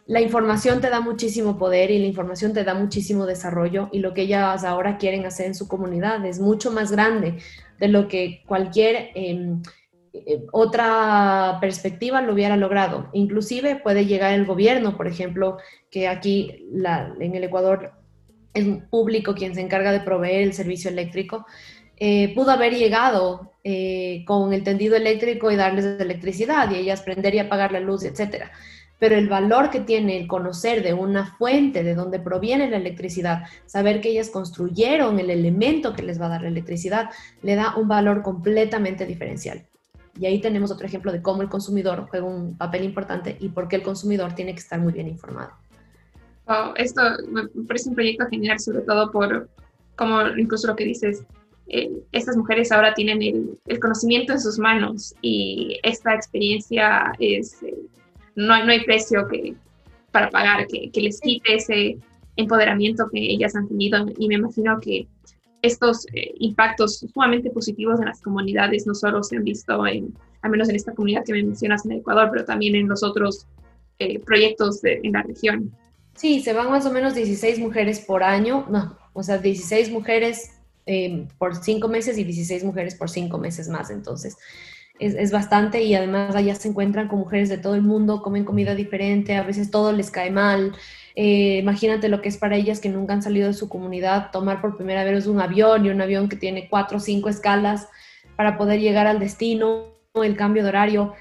[0.06, 4.14] la información te da muchísimo poder y la información te da muchísimo desarrollo y lo
[4.14, 7.38] que ellas ahora quieren hacer en su comunidad es mucho más grande
[7.80, 9.62] de lo que cualquier em,
[10.14, 13.10] eh, otra perspectiva lo hubiera logrado.
[13.14, 15.58] Inclusive puede llegar el gobierno, por ejemplo,
[15.90, 16.68] que aquí
[17.20, 17.94] en el Ecuador
[18.54, 21.46] es público quien se encarga de proveer el servicio eléctrico.
[21.98, 27.36] eh, pudo haber llegado eh, con el tendido eléctrico y darles electricidad y ellas prender
[27.36, 28.52] y apagar la luz, etcétera.
[29.00, 33.44] Pero el valor que tiene el conocer de una fuente de donde proviene la electricidad,
[33.66, 37.10] saber que ellas construyeron el elemento que les va a dar la electricidad,
[37.42, 39.66] le da un valor completamente diferencial.
[40.20, 43.68] Y ahí tenemos otro ejemplo de cómo el consumidor juega un papel importante y por
[43.68, 45.52] qué el consumidor tiene que estar muy bien informado.
[46.76, 49.50] esto me parece un proyecto genial, sobre todo por,
[49.96, 51.26] como incluso lo que dices,
[51.68, 57.73] eh, estas mujeres ahora tienen el, conocimiento en sus manos y esta experiencia es, eh,
[58.36, 59.56] no, hay, no hay precio que,
[60.12, 61.98] para pagar que, que, les quite ese
[62.36, 65.08] empoderamiento que ellas han tenido y me imagino que
[65.62, 70.52] estos eh, impactos sumamente positivos en las comunidades no solo se han visto en, al
[70.52, 73.48] menos en esta comunidad que me mencionas en Ecuador, pero también en los otros
[74.26, 75.72] proyectos de, en la región.
[76.16, 80.52] Sí, se van más o menos 16 mujeres por año, no, o sea, 16 mujeres
[80.86, 83.90] eh, por cinco meses y 16 mujeres por cinco meses más.
[83.90, 84.38] Entonces,
[85.00, 88.76] es, bastante y además allá se encuentran con mujeres de todo el mundo, comen comida
[88.76, 90.74] diferente, a veces todo les cae mal.
[91.16, 94.62] Eh, imagínate lo que es para ellas que nunca han salido de su comunidad, tomar
[94.62, 97.88] por primera vez un avión y un avión que tiene cuatro o cinco escalas
[98.36, 101.14] para poder llegar al destino, el cambio de horario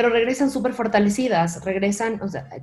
[0.00, 2.18] pero regresan súper fortalecidas, regresan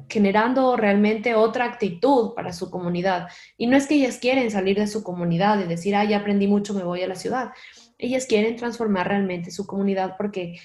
[0.10, 3.28] generando realmente otra actitud para su comunidad.
[3.58, 6.48] Y no es que ellas quieren salir de su comunidad y decir, ah, ya aprendí
[6.48, 7.50] mucho, me voy a la ciudad.
[7.98, 10.60] Ellas quieren transformar realmente su comunidad porque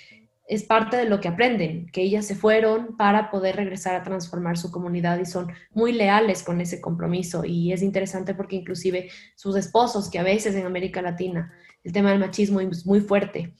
[0.47, 4.59] es parte de lo que aprenden, que ellas se fueron para poder regresar a transformar
[4.59, 7.45] su comunidad y son muy leales con ese compromiso.
[7.45, 11.53] Y es interesante porque inclusive sus esposos, que a veces en América Latina
[11.85, 13.55] el tema del machismo es muy fuerte,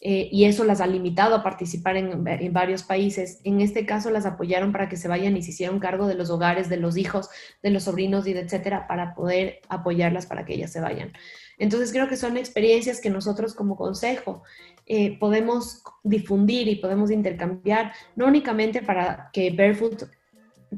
[0.00, 3.40] eh, y eso las ha limitado a participar en, varios países.
[3.44, 6.30] En este caso las apoyaron para que se vayan y se hicieran cargo de los
[6.30, 7.28] hogares, de los hijos,
[7.62, 11.12] de los sobrinos y de etcétera, para poder apoyarlas para que ellas se vayan.
[11.58, 14.42] Entonces creo que son experiencias que nosotros como consejo
[14.86, 20.04] eh, podemos difundir y podemos intercambiar, no únicamente para que Barefoot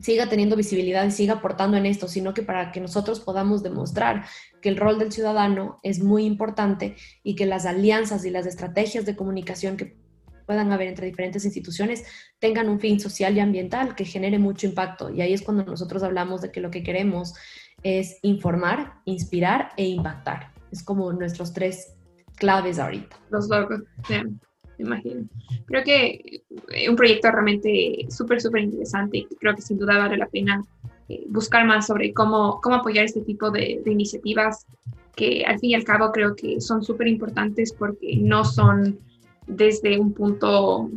[0.01, 4.25] siga teniendo visibilidad y siga aportando en esto, sino que para que nosotros podamos demostrar
[4.61, 9.07] que el rol del ciudadano es muy importante y que las alianzas y las estrategias
[9.07, 9.97] de comunicación que
[10.47, 12.05] puedan haber entre diferentes instituciones
[12.39, 15.11] tengan un fin social y ambiental que genere mucho impacto.
[15.11, 17.35] Y ahí es cuando nosotros hablamos de que lo que queremos
[17.83, 20.58] es informar, inspirar e impactar.
[20.71, 21.95] Es como nuestros tres
[22.37, 23.17] claves ahorita.
[23.31, 24.25] Los logos, me
[24.79, 25.29] imagino.
[25.67, 26.43] Creo que
[26.89, 30.63] un proyecto realmente súper, súper interesante y creo que sin duda vale la pena
[31.09, 34.67] eh, buscar más sobre cómo, cómo apoyar este tipo de, iniciativas
[35.17, 39.01] que al fin y al cabo creo que son súper importantes porque no son
[39.47, 40.91] desde un punto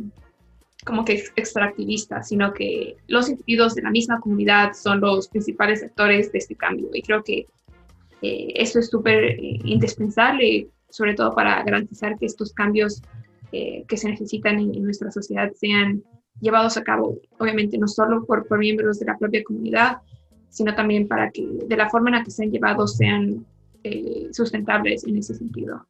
[0.84, 6.30] como que extractivista, sino que los individuos de la misma comunidad son los principales actores
[6.30, 6.88] de este cambio.
[6.92, 7.46] Y creo que
[8.22, 13.02] eh, eso es súper eh, indispensable, sobre todo para garantizar que estos cambios
[13.52, 16.02] que se necesitan en, en, nuestra sociedad sean
[16.40, 19.98] llevados a cabo, obviamente no solo por, por miembros de la propia comunidad,
[20.48, 23.46] sino también para que de la forma en la que se han llevado sean
[23.84, 25.84] eh, sustentables en ese sentido.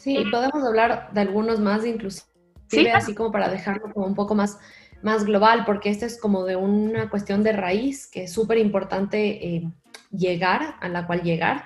[0.00, 2.26] Sí, podemos hablar de algunos más, inclusive,
[2.68, 2.88] ¿Sí?
[2.88, 4.58] así como para dejarlo como un poco más,
[5.02, 9.46] más global, porque esta es como de una cuestión de raíz que es súper importante
[9.46, 9.70] eh,
[10.10, 11.64] llegar, a la cual llegar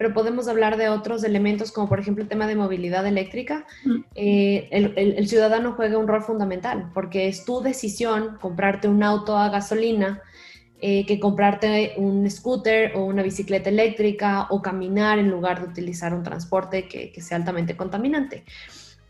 [0.00, 3.66] pero podemos hablar de otros elementos como por ejemplo el tema de movilidad eléctrica.
[4.14, 9.50] Eh, el, ciudadano juega un rol fundamental porque es tu decisión comprarte un auto a
[9.50, 10.22] gasolina
[10.80, 16.14] eh, que comprarte un scooter o una bicicleta eléctrica o caminar en lugar de utilizar
[16.14, 18.44] un transporte que, sea altamente contaminante.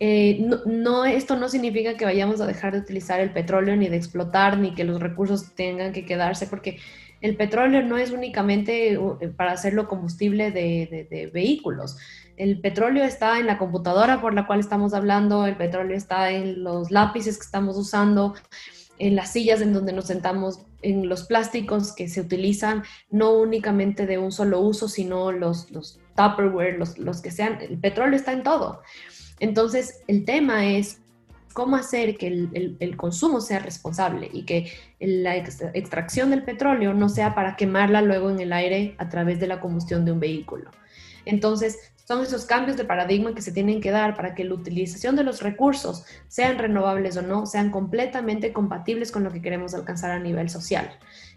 [0.01, 3.97] Eh, no, esto no significa que vayamos a dejar de utilizar el petróleo ni de
[3.97, 6.79] explotar ni que los recursos tengan que quedarse porque
[7.21, 11.97] el petróleo no es únicamente uh, para hacerlo combustible de, vehículos.
[12.37, 16.65] El petróleo está en la computadora por la cual estamos hablando, el petróleo está en
[16.65, 18.35] los lápices que estamos usando,
[18.99, 24.07] en las sillas en donde nos sentamos, en los plásticos que se utilizan, no únicamente
[24.07, 27.61] de un solo uso, sino los, los Tupperware, los, los que sean.
[27.61, 28.83] El petróleo está en todo.
[29.39, 31.01] Entonces, el tema es
[31.53, 37.35] cómo hacer que el, consumo sea responsable y que la extracción del petróleo no sea
[37.35, 40.71] para quemarla luego en el aire a través de la combustión de un vehículo.
[41.25, 45.15] Entonces, son esos cambios de paradigma que se tienen que dar para que la utilización
[45.15, 50.11] de los recursos, sean renovables o no, sean completamente compatibles con lo que queremos alcanzar
[50.11, 50.91] a nivel social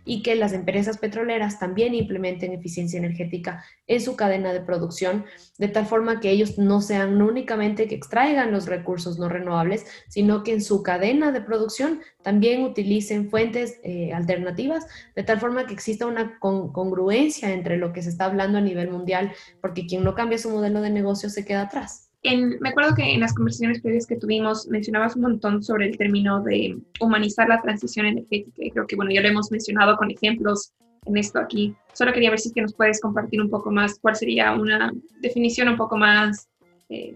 [0.05, 5.25] y que las empresas petroleras también implementen eficiencia energética en su cadena de producción,
[5.59, 10.43] de tal forma que ellos no sean únicamente que extraigan los recursos no renovables, sino
[10.43, 15.73] que en su cadena de producción también utilicen fuentes eh, alternativas, de tal forma que
[15.73, 20.15] exista una congruencia entre lo que se está hablando a nivel mundial, porque quien no
[20.15, 22.12] cambia su modelo modelo de negocio se queda atrás.
[22.23, 26.41] Me acuerdo que en las conversaciones previas que tuvimos mencionabas un montón sobre el término
[26.41, 30.71] de humanizar la transición energética y creo que, bueno, ya lo hemos mencionado con ejemplos
[31.05, 31.75] en esto aquí.
[31.91, 35.67] Solo quería ver si que nos puedes compartir un poco más cuál sería una definición
[35.67, 36.47] un poco más
[36.89, 37.15] eh,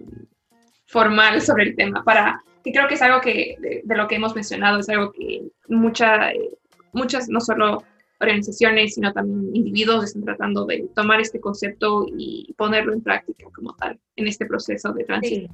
[0.88, 4.36] formal sobre el tema, para que creo que es algo que de, lo que hemos
[4.36, 6.58] mencionado, es algo que mucha, eh,
[6.92, 7.84] muchas, no solo
[8.20, 13.76] organizaciones, sino también individuos están tratando de tomar este concepto y ponerlo en práctica como
[13.76, 15.52] tal en este proceso de transición.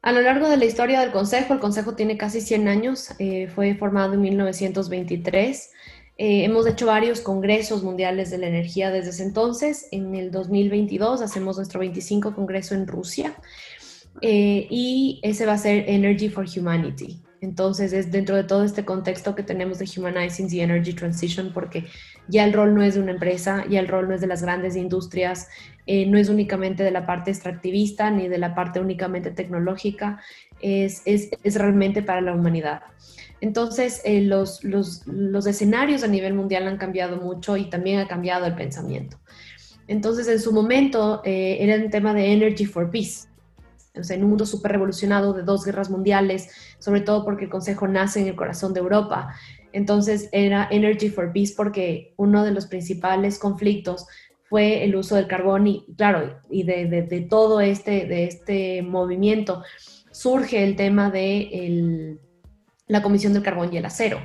[0.00, 3.48] A lo largo de la historia del Consejo, el Consejo tiene casi 100 años, eh,
[3.48, 5.72] fue formado en 1923.
[6.16, 9.88] Eh, hemos hecho varios congresos mundiales de la energía desde ese entonces.
[9.90, 13.34] En el 2022 hacemos nuestro 25 congreso en Rusia
[14.22, 17.20] eh, y ese va a ser Energy for Humanity.
[17.40, 21.86] Entonces es dentro de todo este contexto que tenemos de Humanizing the Energy Transition, porque
[22.26, 24.42] ya el rol no es de una empresa, ya el rol no es de las
[24.42, 25.48] grandes industrias,
[25.86, 30.20] eh, no es únicamente de la parte extractivista ni de la parte únicamente tecnológica,
[30.60, 32.82] es, es, es realmente para la humanidad.
[33.40, 38.08] Entonces, eh, los, los, los, escenarios a nivel mundial han cambiado mucho y también ha
[38.08, 39.16] cambiado el pensamiento.
[39.86, 43.27] Entonces, en su momento eh, era un tema de Energy for Peace
[43.98, 47.50] o sea, en un mundo súper revolucionado de dos guerras mundiales, sobre todo porque el
[47.50, 49.34] Consejo nace en el corazón de Europa.
[49.72, 54.06] Entonces era Energy for Peace porque uno de los principales conflictos
[54.48, 59.62] fue el uso del carbón y claro, y de, todo este, de este movimiento
[60.10, 62.18] surge el tema de
[62.86, 64.18] la Comisión del Carbón y el Acero.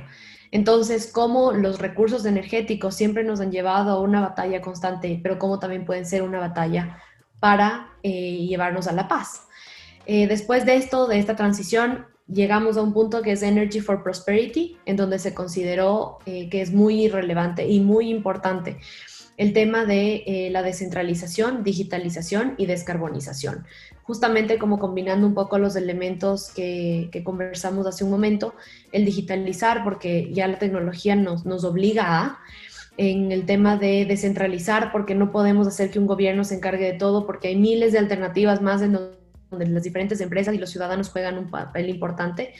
[0.50, 5.58] Entonces, cómo los recursos energéticos siempre nos han llevado a una batalla constante, pero cómo
[5.58, 6.98] también pueden ser una batalla
[7.40, 9.48] para eh, llevarnos a la paz.
[10.06, 14.02] Eh, después de esto, de esta transición, llegamos a un punto que es Energy for
[14.02, 18.78] Prosperity, en donde se consideró eh, que es muy relevante y muy importante
[19.36, 23.66] el tema de eh, la descentralización, digitalización y descarbonización.
[24.04, 28.54] Justamente como combinando un poco los elementos que, conversamos hace un momento,
[28.92, 32.38] el digitalizar, porque ya la tecnología nos, nos obliga a,
[32.96, 36.98] en el tema de descentralizar, porque no podemos hacer que un gobierno se encargue de
[36.98, 39.23] todo, porque hay miles de alternativas más en donde
[39.58, 42.54] las diferentes empresas y los ciudadanos juegan un papel importante,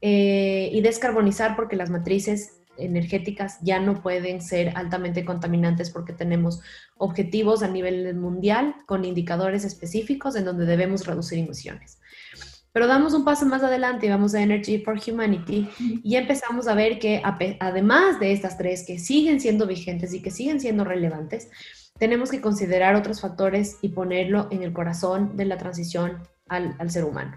[0.00, 6.60] eh, y descarbonizar porque las matrices energéticas ya no pueden ser altamente contaminantes porque tenemos
[6.96, 11.98] objetivos a nivel mundial con indicadores específicos en donde debemos reducir emisiones.
[12.72, 15.68] Pero damos un paso más adelante y vamos a Energy for Humanity
[16.02, 17.22] y empezamos a ver que
[17.60, 21.50] además de estas tres que siguen siendo vigentes y que siguen siendo relevantes,
[21.98, 27.04] tenemos que considerar otros factores y ponerlo en el corazón de la transición al, ser
[27.04, 27.36] humano.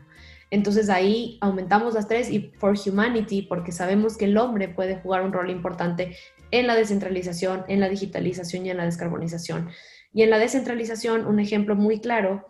[0.49, 5.23] Entonces ahí aumentamos las tres y for humanity, porque sabemos que el hombre puede jugar
[5.23, 6.15] un rol importante
[6.51, 9.69] en la descentralización, en la digitalización y en la descarbonización.
[10.13, 12.45] Y en la descentralización, un ejemplo muy claro,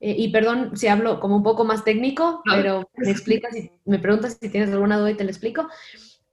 [0.00, 3.98] eh, y perdón si hablo como un poco más técnico, pero me explicas, si, me
[3.98, 5.68] preguntas si tienes alguna duda y te lo explico,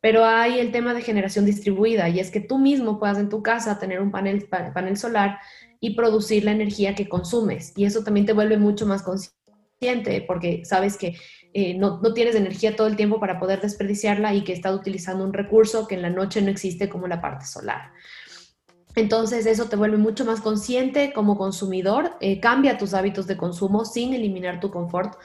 [0.02, 3.44] pero hay el tema de generación distribuida y es que tú mismo puedas en tu
[3.44, 5.40] casa tener un panel, panel solar
[5.80, 9.39] y producir la energía que consumes y eso también te vuelve mucho más consciente
[10.28, 11.16] porque sabes que
[11.54, 15.24] eh, no, no, tienes energía todo el tiempo para poder desperdiciarla y que estás utilizando
[15.24, 17.94] un recurso que en la noche no existe como la parte solar.
[18.96, 23.86] Entonces eso te vuelve mucho más consciente como consumidor, eh, cambia tus hábitos de consumo
[23.86, 25.18] sin eliminar tu confort.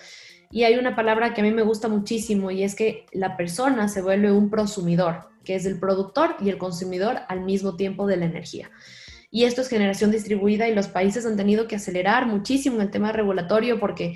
[0.50, 3.88] Y hay una palabra que a mí me gusta muchísimo y es que la persona
[3.88, 8.18] se vuelve un prosumidor, que es el productor y el consumidor al mismo tiempo de
[8.18, 8.70] la energía
[9.34, 13.10] y esto es generación distribuida y los países han tenido que acelerar muchísimo el tema
[13.10, 14.14] regulatorio porque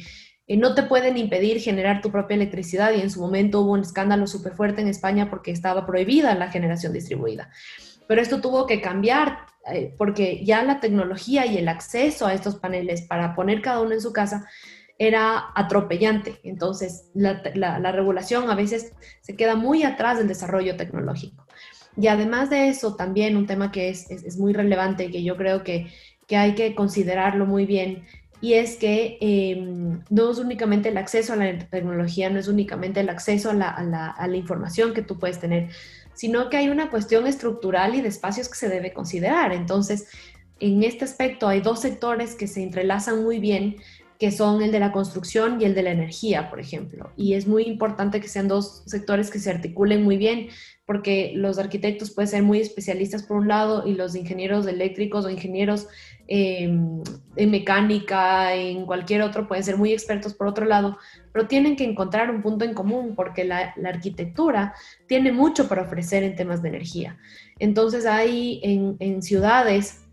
[0.49, 3.81] eh, no te pueden impedir generar tu propia electricidad y en su momento hubo un
[3.81, 7.51] escándalo súper fuerte en España porque estaba prohibida la generación distribuida.
[8.09, 12.57] Pero esto tuvo que cambiar eh, porque ya la tecnología y el acceso a estos
[12.57, 14.49] paneles para poner cada uno en su casa
[14.99, 16.41] era atropellante.
[16.43, 21.47] Entonces, la, la regulación a veces se queda muy atrás del desarrollo tecnológico.
[22.01, 25.23] Y además de eso, también un tema que es, es, es muy relevante y que
[25.23, 25.89] yo creo que,
[26.29, 28.05] que hay que considerarlo muy bien
[28.41, 33.01] y es que em, no es únicamente el acceso a la tecnología, no es únicamente
[33.01, 35.71] el acceso a la, a, la, a la, información que tú puedes tener,
[36.15, 39.53] sino que hay una cuestión estructural y de espacios que se debe considerar.
[39.53, 40.09] Entonces,
[40.61, 43.77] en este aspecto hay dos sectores que se entrelazan muy bien,
[44.19, 47.13] que son el de la construcción y el de la energía, por ejemplo.
[47.17, 50.49] Y es muy importante que sean dos sectores que se articulen muy bien,
[50.87, 55.31] porque los arquitectos pueden ser muy especialistas por un lado y los ingenieros eléctricos o
[55.31, 55.87] ingenieros
[56.29, 57.03] em,
[57.37, 60.99] en mecánica, en cualquier otro, pueden ser muy expertos por otro lado,
[61.33, 64.75] pero tienen que encontrar un punto en común porque la, arquitectura
[65.07, 67.19] tiene mucho para ofrecer en temas de energía.
[67.59, 70.05] Entonces hay en, en ciudades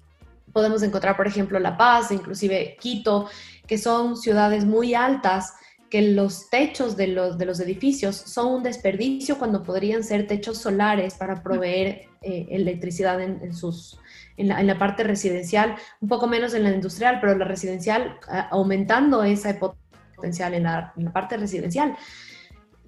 [0.55, 3.28] Podemos encontrar, por ejemplo, La Paz, inclusive Quito,
[3.68, 5.53] que son ciudades muy altas
[5.89, 10.59] que los techos de los, de los edificios son un desperdicio cuando podrían ser techos
[10.59, 13.99] solares para proveer eh, electricidad en, sus,
[14.38, 18.17] en la, en, la, parte residencial, un poco menos en la industrial, pero la residencial,
[18.51, 19.53] aumentando ese
[20.15, 21.95] potencial en la, en la, parte residencial,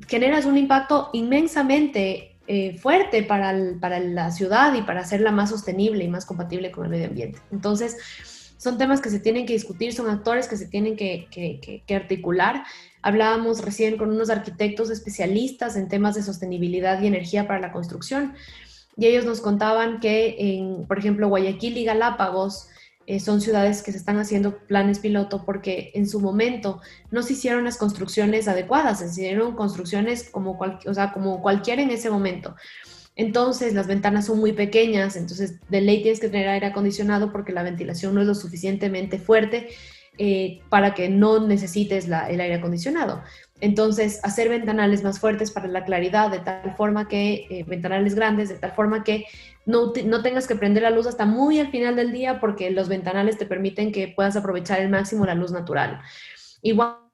[0.07, 6.03] generas un impacto inmensamente eh, fuerte para, para la ciudad y para hacerla más sostenible
[6.03, 7.39] y más compatible con el medio ambiente.
[7.51, 7.97] Entonces,
[8.57, 11.95] son temas que se tienen que discutir, son actores que se tienen que, que, que,
[11.95, 12.63] articular.
[13.01, 18.33] Hablábamos recién con unos arquitectos especialistas en temas de sostenibilidad y energía para la construcción
[18.97, 22.67] y ellos nos contaban que, en, por ejemplo, Guayaquil y Galápagos
[23.05, 26.81] eh, son ciudades que se están haciendo planes piloto porque en su momento
[27.11, 31.81] no se hicieron las construcciones adecuadas, se hicieron construcciones como, cual, o sea, como cualquiera
[31.81, 32.55] en ese momento.
[33.15, 37.53] Entonces las ventanas son muy pequeñas, entonces de ley tienes que tener aire acondicionado porque
[37.53, 39.69] la ventilación no es lo suficientemente fuerte
[40.17, 43.21] eh, para que no necesites el aire acondicionado.
[43.59, 48.49] Entonces, hacer ventanales más fuertes para la claridad, de tal forma que, eh, ventanales grandes,
[48.49, 49.25] de tal forma que
[49.65, 52.87] no, no, tengas que prender la luz hasta muy al final del día porque los
[52.87, 55.99] ventanales te permiten que puedas aprovechar el máximo la luz natural.
[56.61, 57.07] Igual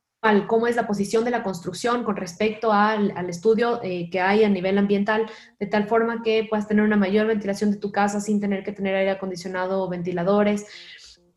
[0.48, 4.44] cómo es la posición de la construcción con respecto al, al estudio eh, que hay
[4.44, 5.26] a nivel ambiental,
[5.60, 8.72] de tal forma que puedas tener una mayor ventilación de tu casa sin tener que
[8.72, 10.66] tener aire acondicionado o ventiladores.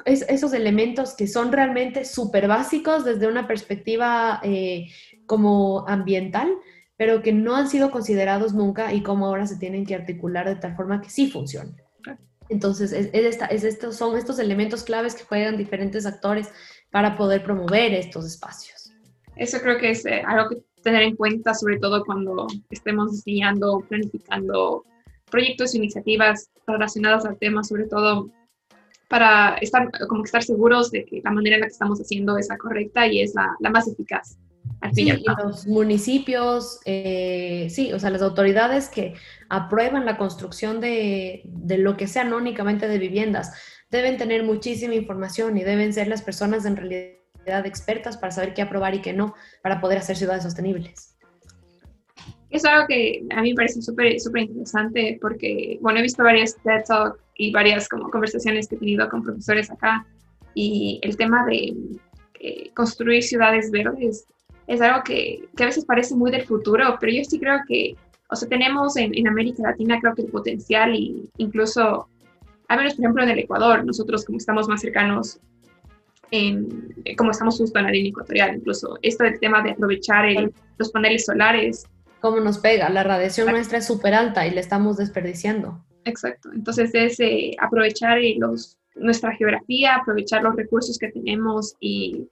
[0.07, 4.86] Es, esos elementos que son realmente súper básicos desde una perspectiva eh,
[5.26, 6.48] como ambiental,
[6.96, 10.57] pero que no han sido considerados nunca y cómo ahora se tienen que articular de
[10.57, 11.76] tal forma que sí funcionen.
[12.48, 16.48] Entonces, es, esta, estos, son estos elementos claves que juegan diferentes actores
[16.90, 18.92] para poder promover estos espacios.
[19.34, 23.80] Eso creo que es eh, algo que tener en cuenta, sobre todo cuando estemos diseñando,
[23.88, 24.84] planificando
[25.30, 28.30] proyectos e iniciativas relacionadas al tema, sobre todo
[29.09, 32.48] para estar, como estar seguros de que la manera en la que estamos haciendo es
[32.48, 34.38] la correcta y es la, la más eficaz.
[34.80, 35.11] Al sí,
[35.44, 39.14] los municipios, eh, sí, o sea, las autoridades que
[39.48, 43.52] aprueban la construcción de, de lo que sea, no únicamente de viviendas,
[43.90, 47.16] deben tener muchísima información y deben ser las personas en realidad
[47.64, 51.16] expertas para saber qué aprobar y qué no, para poder hacer ciudades sostenibles.
[52.50, 56.57] Es algo que a mí me parece súper súper interesante porque, bueno, he visto varias
[56.62, 60.07] TED Talk y varias como conversaciones que he tenido con profesores acá
[60.55, 61.74] y el tema de
[62.41, 64.26] eh, construir ciudades verdes
[64.66, 67.95] es algo que, que, a veces parece muy del futuro, pero yo sí creo que,
[68.30, 72.09] o sea, tenemos en, en América Latina creo que el potencial y incluso,
[72.68, 75.39] a menos por ejemplo en el Ecuador, nosotros como estamos más cercanos
[76.30, 80.26] en, como estamos justo en la línea ecuatorial, incluso esto del tema de aprovechar
[80.78, 81.87] los paneles solares.
[82.20, 82.89] ¿Cómo nos pega?
[82.89, 85.86] La radiación nuestra es súper alta y la estamos desperdiciando.
[86.07, 92.28] Exacto, entonces es eh, aprovechar los, nuestra geografía, aprovechar los recursos que tenemos y,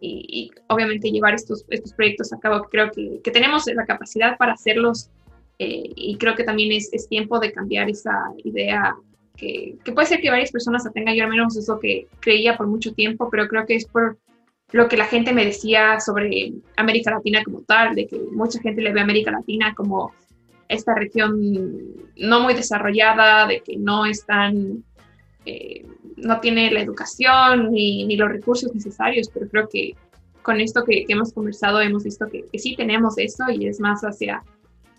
[0.00, 2.64] y, obviamente llevar estos, estos proyectos a cabo.
[2.70, 5.10] Creo que, que tenemos la capacidad para hacerlos
[5.58, 8.96] eh, y creo que también es, es, tiempo de cambiar esa idea
[9.36, 12.94] que, puede ser que varias personas tengan, yo al menos eso que creía por mucho
[12.94, 14.18] tiempo, pero creo que es por
[14.72, 18.80] lo que la gente me decía sobre América Latina como tal, de que mucha gente
[18.80, 20.12] le ve a América Latina como
[20.70, 21.36] esta región
[22.16, 24.84] no muy desarrollada, de que no están,
[25.44, 25.84] eh,
[26.16, 29.96] no tiene la educación ni, los recursos necesarios, pero creo que
[30.42, 34.44] con esto que, hemos conversado hemos visto que, sí tenemos eso y es más hacia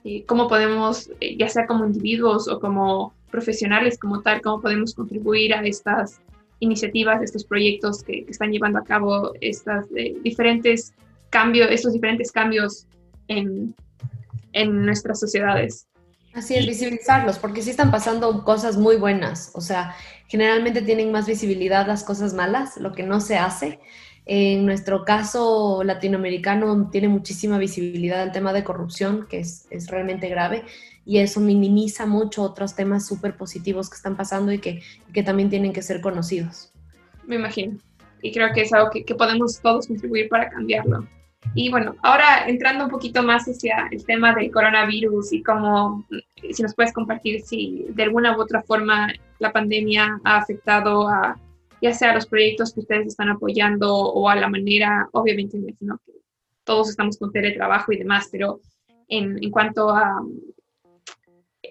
[0.03, 4.93] eh, cómo podemos, eh, ya sea como individuos o como profesionales como tal, cómo podemos
[4.93, 6.19] contribuir a estas
[6.59, 9.87] iniciativas, estos proyectos que, están llevando a cabo estas
[10.21, 10.93] diferentes
[11.29, 12.87] cambios, estos diferentes cambios
[13.29, 13.73] en,
[14.53, 15.87] en nuestras sociedades.
[16.33, 19.51] Así es, visibilizarlos, porque sí están pasando cosas muy buenas.
[19.53, 19.95] O sea,
[20.27, 23.79] generalmente tienen más visibilidad las cosas malas, lo que no se hace.
[24.25, 30.29] En nuestro caso latinoamericano tiene muchísima visibilidad el tema de corrupción, que es, es realmente
[30.29, 30.63] grave
[31.05, 34.81] y eso minimiza mucho otros temas súper positivos que están pasando y que,
[35.13, 36.71] que, también tienen que ser conocidos.
[37.25, 37.77] Me imagino.
[38.21, 41.07] Y creo que es algo que, que, podemos todos contribuir para cambiarlo.
[41.53, 46.05] Y bueno, ahora entrando un poquito más hacia el tema del coronavirus y cómo,
[46.51, 51.35] si nos puedes compartir si de alguna u otra forma la pandemia ha afectado a
[51.81, 55.69] ya sea a los proyectos que ustedes están apoyando o a la manera, obviamente me
[55.69, 56.13] imagino que
[56.63, 58.61] todos estamos con teletrabajo y demás, pero
[59.07, 60.21] en, en cuanto a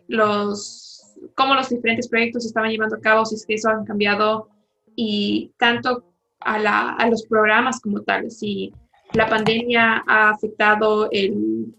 [0.09, 3.85] los, cómo los diferentes proyectos se estaban llevando a cabo, si es que eso han
[3.85, 4.49] cambiado
[4.97, 6.05] y tanto
[6.41, 8.73] a, la, a los programas como tal, si
[9.13, 11.75] la pandemia ha afectado el,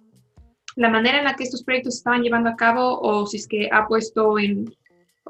[0.75, 3.47] la manera en la que estos proyectos se estaban llevando a cabo o si es
[3.47, 4.65] que ha puesto en,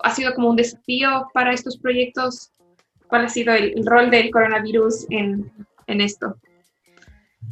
[0.03, 2.51] ha sido como un desafío para estos proyectos?
[3.07, 5.51] ¿Cuál ha sido el, rol del coronavirus en,
[5.87, 6.37] en esto?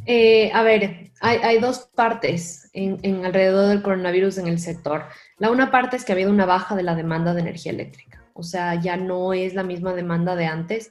[0.06, 5.04] Eh, a ver, hay, hay, dos partes en, en, alrededor del coronavirus en el sector.
[5.36, 8.24] La una parte es que ha habido una baja de la demanda de energía eléctrica,
[8.32, 10.90] o sea, ya no es la misma demanda de antes.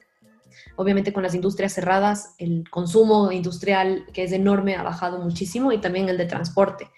[0.76, 5.78] Obviamente con las industrias cerradas, el consumo industrial, que es enorme, ha bajado muchísimo y
[5.78, 6.88] también el de transporte.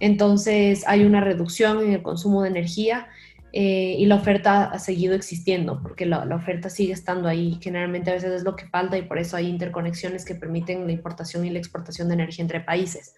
[0.00, 3.08] Entonces hay una reducción en el consumo de energía
[3.56, 7.56] eh, y la oferta ha seguido existiendo, porque la, oferta sigue estando ahí.
[7.62, 10.92] Generalmente a veces es lo que falta y por eso hay interconexiones que permiten la
[10.92, 13.14] importación y la exportación de energía entre países.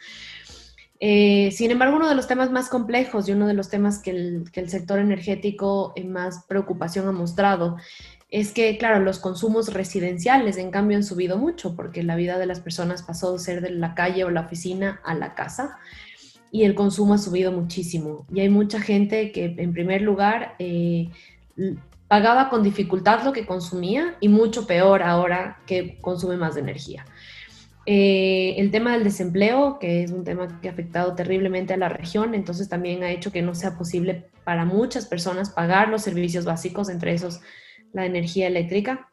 [1.01, 4.11] Eh, sin embargo, uno de los temas más complejos y uno de los temas que
[4.11, 7.79] el, que el sector energético en más preocupación ha mostrado
[8.29, 12.47] es que, claro, los consumos residenciales en cambio han subido mucho porque la vida de
[12.47, 15.79] las personas pasó de ser de la calle o la oficina a la casa
[16.51, 18.27] y el consumo ha subido muchísimo.
[18.33, 21.09] Y hay mucha gente que, en primer lugar, eh,
[22.09, 27.05] pagaba con dificultad lo que consumía y mucho peor ahora que consume más energía.
[27.89, 31.89] Eh, el tema del desempleo, que es un tema que ha afectado terriblemente a la
[31.89, 36.45] región, entonces también ha hecho que no sea posible para muchas personas pagar los servicios
[36.45, 37.41] básicos, entre esos
[37.93, 39.09] la energía eléctrica.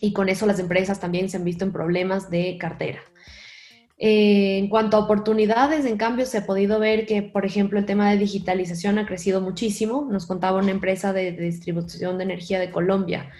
[0.00, 3.00] Y con eso las empresas también se han visto en problemas de cartera.
[4.00, 7.86] Eh, en cuanto a oportunidades, en cambio, se ha podido ver que, por ejemplo, el
[7.86, 10.06] tema de digitalización ha crecido muchísimo.
[10.08, 13.30] Nos contaba una empresa de, distribución de energía de Colombia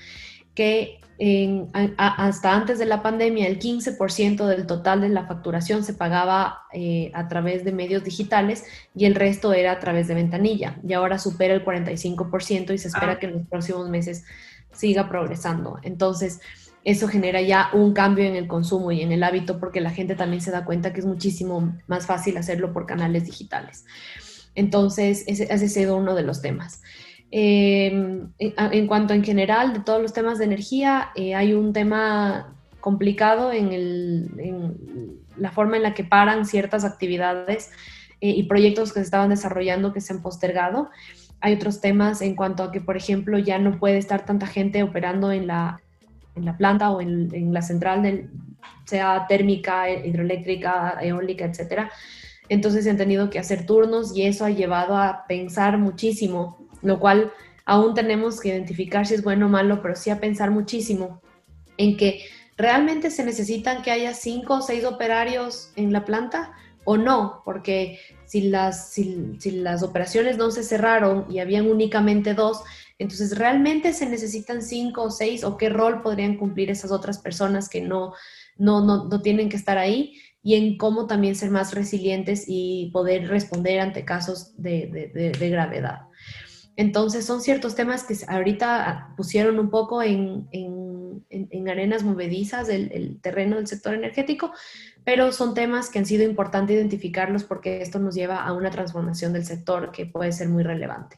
[0.54, 0.98] que
[1.96, 7.10] hasta antes de la pandemia el 15% del total de la facturación se pagaba eh,
[7.12, 8.64] a través de medios digitales
[8.94, 10.78] y el resto era a través de ventanilla.
[10.86, 13.18] Y ahora supera el 45% y se espera ah.
[13.18, 14.24] que en los próximos meses
[14.72, 15.78] siga progresando.
[15.82, 16.40] Entonces,
[16.84, 20.14] eso genera ya un cambio en el consumo y en el hábito porque la gente
[20.14, 23.84] también se da cuenta que es muchísimo más fácil hacerlo por canales digitales.
[24.54, 26.82] Entonces, ese, ha sido uno de los temas.
[27.30, 32.54] Eh, en cuanto en general de todos los temas de energía, eh, hay un tema
[32.80, 37.70] complicado en, la forma en la que paran ciertas actividades
[38.20, 40.88] eh, y proyectos que se estaban desarrollando que se han postergado.
[41.40, 44.82] Hay otros temas en cuanto a que, por ejemplo, ya no puede estar tanta gente
[44.82, 45.80] operando en la,
[46.34, 48.30] en la planta o en, la central,
[48.86, 51.90] sea térmica, hidroeléctrica, eólica, etcétera.
[52.48, 56.98] Entonces se han tenido que hacer turnos y eso ha llevado a pensar muchísimo, lo
[56.98, 57.32] cual
[57.64, 61.20] aún tenemos que identificar si es bueno o malo, pero sí a pensar muchísimo
[61.76, 62.22] en que
[62.56, 66.52] realmente se necesitan que haya cinco o seis operarios en la planta
[66.84, 72.34] o no, porque si las, si, si las operaciones no se cerraron y habían únicamente
[72.34, 72.62] dos,
[72.98, 77.68] entonces, ¿realmente se necesitan cinco o seis o qué rol podrían cumplir esas otras personas
[77.68, 78.12] que no,
[78.56, 80.16] no, no, tienen que estar ahí?
[80.42, 86.07] Y en cómo también ser más resilientes y poder responder ante casos de, de, gravedad.
[86.78, 92.92] Entonces, son ciertos temas que ahorita pusieron un poco en, en, en arenas movedizas el,
[92.92, 94.52] el, terreno del sector energético,
[95.02, 99.32] pero son temas que han sido importantes identificarlos porque esto nos lleva a una transformación
[99.32, 101.16] del sector que puede ser muy relevante.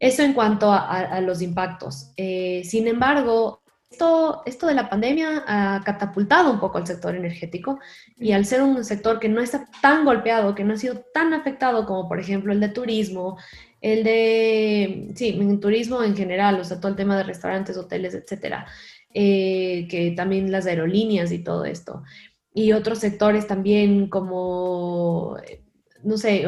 [0.00, 2.12] Eso en cuanto a, los impactos.
[2.16, 7.78] Eh, sin embargo, esto, esto de la pandemia ha catapultado un poco al sector energético
[8.16, 11.34] y al ser un sector que no está tan golpeado, que no ha sido tan
[11.34, 13.36] afectado como por ejemplo el de turismo,
[13.92, 18.14] el de, sí, en turismo en general, o sea, todo el tema de restaurantes, hoteles,
[18.14, 18.66] etcétera,
[19.14, 22.02] eh, que también las aerolíneas y todo esto.
[22.52, 25.36] Y otros sectores también como
[26.02, 26.46] no sé,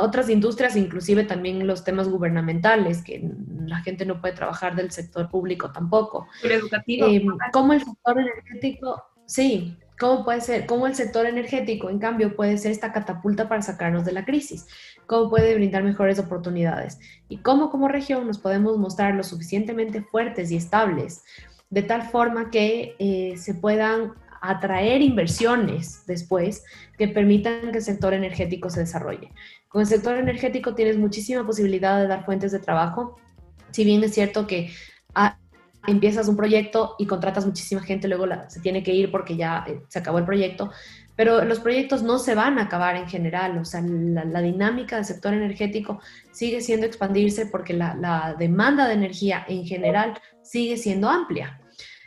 [0.00, 3.30] otras industrias, inclusive también los temas gubernamentales, que
[3.64, 6.26] la gente no puede trabajar del sector público tampoco.
[6.42, 7.06] El educativo.
[7.06, 12.36] Eh, ¿Cómo el sector energético, sí, cómo puede ser, cómo el sector energético, en cambio,
[12.36, 14.66] puede ser esta catapulta para sacarnos de la crisis?
[15.06, 16.98] ¿Cómo puede brindar mejores oportunidades?
[17.28, 21.22] Y cómo como región nos podemos mostrar lo suficientemente fuertes y estables,
[21.70, 26.64] de tal forma que eh, se puedan atraer inversiones después
[26.96, 29.32] que permitan que el sector energético se desarrolle.
[29.68, 33.16] Con el sector energético tienes muchísima posibilidad de dar fuentes de trabajo,
[33.70, 34.72] si bien es cierto que
[35.14, 35.38] ah,
[35.86, 39.80] empiezas un proyecto y contratas muchísima gente, luego se tiene que ir porque ya eh,
[39.88, 40.70] se acabó el proyecto,
[41.16, 45.04] pero los proyectos no se van a acabar en general, o sea, la, dinámica del
[45.04, 46.00] sector energético
[46.30, 51.60] sigue siendo expandirse porque la demanda de energía en general sigue siendo amplia.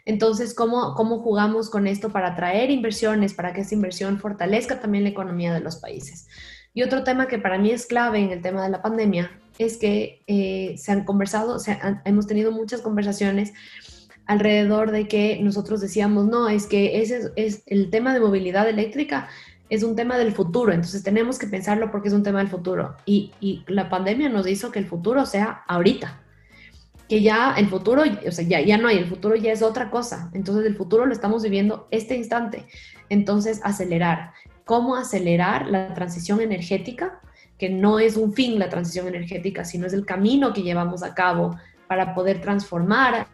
[0.06, 5.04] Entonces, ¿cómo, ¿cómo jugamos con esto para atraer inversiones, para que esa inversión fortalezca también
[5.04, 6.28] la economía de los países?
[6.74, 9.78] Y otro tema que para mí es clave en el tema de la pandemia es
[9.78, 13.54] que eh, se han conversado, se hemos tenido muchas conversaciones
[14.26, 19.28] alrededor de que nosotros decíamos, no, es que ese es, el tema de movilidad eléctrica
[19.70, 22.96] es un tema del futuro, entonces tenemos que pensarlo porque es un tema del futuro.
[23.06, 26.22] Y, y la pandemia nos hizo que el futuro sea ahorita,
[27.08, 29.90] que ya el futuro, o sea, ya, ya no hay, el futuro ya es otra
[29.90, 32.66] cosa, entonces el futuro lo estamos viviendo este instante.
[33.10, 34.32] Entonces, acelerar.
[34.64, 37.20] ¿Cómo acelerar la transición energética?
[37.62, 41.14] Que no es un fin la transición energética, sino es el camino que llevamos a
[41.14, 41.56] cabo
[41.86, 43.28] para poder transformar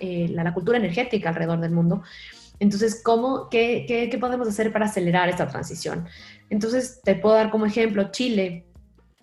[0.00, 2.02] eh, la, cultura energética alrededor del mundo.
[2.58, 6.08] Entonces, ¿cómo, qué, qué, podemos hacer para acelerar esta transición?
[6.50, 8.64] Entonces, te puedo dar como ejemplo, Chile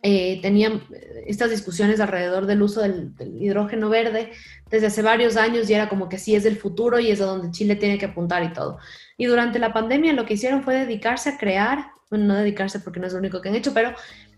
[0.01, 0.79] eh, tenía
[1.25, 4.31] estas discusiones alrededor del uso del, hidrógeno verde
[4.69, 7.25] desde hace varios años y era como que sí es el futuro y es a
[7.25, 8.77] donde Chile tiene que apuntar y todo.
[9.17, 13.07] Y durante la pandemia lo que hicieron fue dedicarse a crear, no dedicarse porque no
[13.07, 13.93] es lo único que han hecho, pero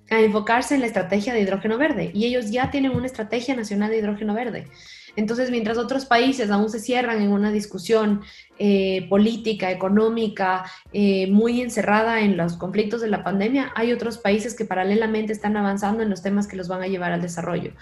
[0.10, 2.12] a enfocarse en la estrategia de hidrógeno verde.
[2.14, 4.68] Y ellos ya tienen una estrategia nacional de hidrógeno verde.
[5.16, 8.22] Entonces, mientras otros países aún se cierran en una discusión
[8.58, 14.56] eh, política, económica, eh, muy encerrada en los conflictos de la pandemia, hay otros países
[14.56, 17.74] que paralelamente están avanzando en los temas que los van a llevar al desarrollo.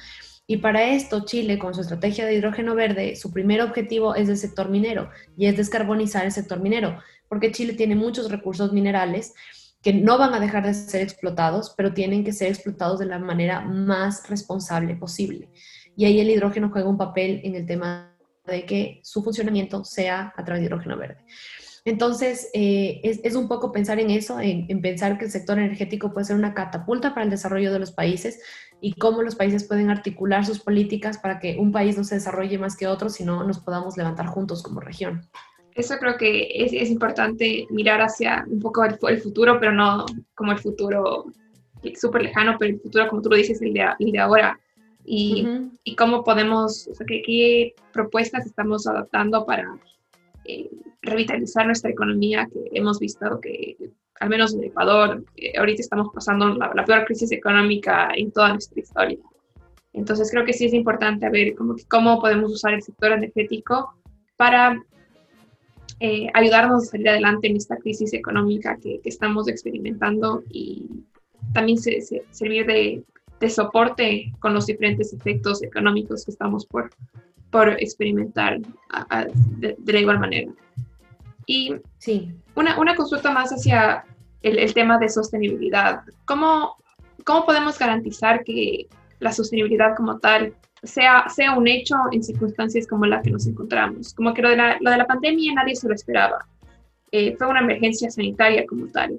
[0.50, 4.38] Y para esto, Chile, con su estrategia de hidrógeno verde, su primer objetivo es el
[4.38, 6.98] sector minero y es descarbonizar el sector minero,
[7.28, 9.34] porque Chile tiene muchos recursos minerales
[9.88, 13.20] que no van a dejar de ser explotados, pero tienen que ser explotados de la
[13.20, 15.50] manera más responsable posible.
[15.96, 18.14] Y ahí el hidrógeno juega un papel en el tema
[18.46, 21.24] de que su funcionamiento sea a través de hidrógeno verde.
[21.86, 26.26] Entonces, eh, es, un poco pensar en eso, en, pensar que el sector energético puede
[26.26, 28.42] ser una catapulta para el desarrollo de los países
[28.82, 32.58] y cómo los países pueden articular sus políticas para que un país no se desarrolle
[32.58, 35.30] más que otro, sino nos podamos levantar juntos como región.
[35.78, 40.08] Eso creo que es, es importante mirar hacia un poco el, el, futuro, pero no
[40.34, 41.26] como el futuro
[41.96, 44.60] súper lejano, pero el futuro, como tú lo dices, el de, el de ahora
[45.06, 45.48] y,
[45.84, 49.78] y cómo podemos, o sea, qué, qué, propuestas estamos adaptando para
[50.46, 50.70] eh,
[51.04, 53.78] revitalizar nuestra economía, que hemos visto que,
[54.20, 58.82] al menos en Ecuador, eh, ahorita estamos pasando la, peor crisis económica en toda nuestra
[58.82, 59.20] historia.
[59.94, 63.94] Entonces creo que sí es importante ver cómo, cómo podemos usar el sector energético
[64.36, 64.82] para
[66.00, 70.88] eh, ayudarnos a salir adelante en esta crisis económica que, que estamos experimentando y
[71.54, 73.04] también se, servir de
[73.40, 76.90] de soporte con los diferentes efectos económicos que estamos por,
[77.52, 78.60] por experimentar
[79.58, 80.52] de, la igual manera.
[81.46, 82.34] Y sí.
[82.56, 84.04] una, una consulta más hacia
[84.42, 86.02] el, el, tema de sostenibilidad.
[86.26, 86.76] ¿Cómo,
[87.24, 88.88] ¿Cómo podemos garantizar que
[89.20, 90.54] la sostenibilidad como tal
[90.84, 94.14] sea, sea un hecho en circunstancias como la que nos encontramos?
[94.14, 96.46] Como que lo de la, de la pandemia nadie se lo esperaba.
[97.12, 99.18] Eh, fue una emergencia sanitaria como tal.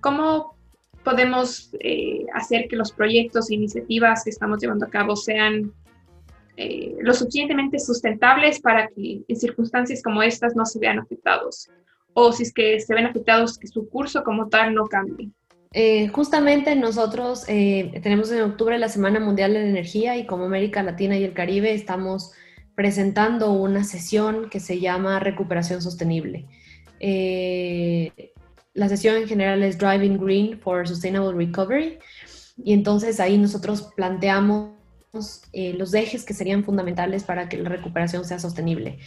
[0.00, 0.56] ¿Cómo
[1.04, 5.72] podemos eh, hacer que los proyectos e iniciativas que estamos llevando a cabo sean
[6.56, 11.70] eh, lo suficientemente sustentables para que en circunstancias como estas no se vean afectados
[12.12, 15.30] o si es que se ven afectados que su curso como tal no cambie.
[15.72, 20.82] Eh, justamente nosotros tenemos en octubre la Semana Mundial de la Energía y como América
[20.82, 22.32] Latina y el Caribe estamos
[22.74, 26.46] presentando una sesión que se llama Recuperación Sostenible.
[28.72, 31.98] La sesión en general es Driving Green for Sustainable Recovery
[32.56, 34.70] y entonces ahí nosotros planteamos
[35.52, 38.98] eh, los ejes que serían fundamentales para que la recuperación sea sostenible.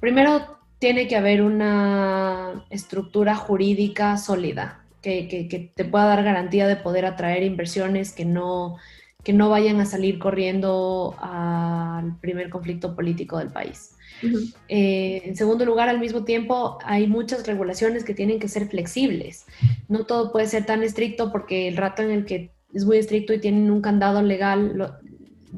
[0.00, 4.85] Primero, tiene que haber una estructura jurídica sólida
[5.28, 8.76] que, que, te pueda dar garantía de poder atraer inversiones que no,
[9.22, 13.92] que no vayan a salir corriendo al primer conflicto político del país.
[14.68, 19.46] Eh, en segundo lugar, al mismo tiempo, hay muchas regulaciones que tienen que ser flexibles.
[19.88, 23.32] No todo puede ser tan estricto porque el rato en el que es muy estricto
[23.32, 24.98] y tienen un candado legal,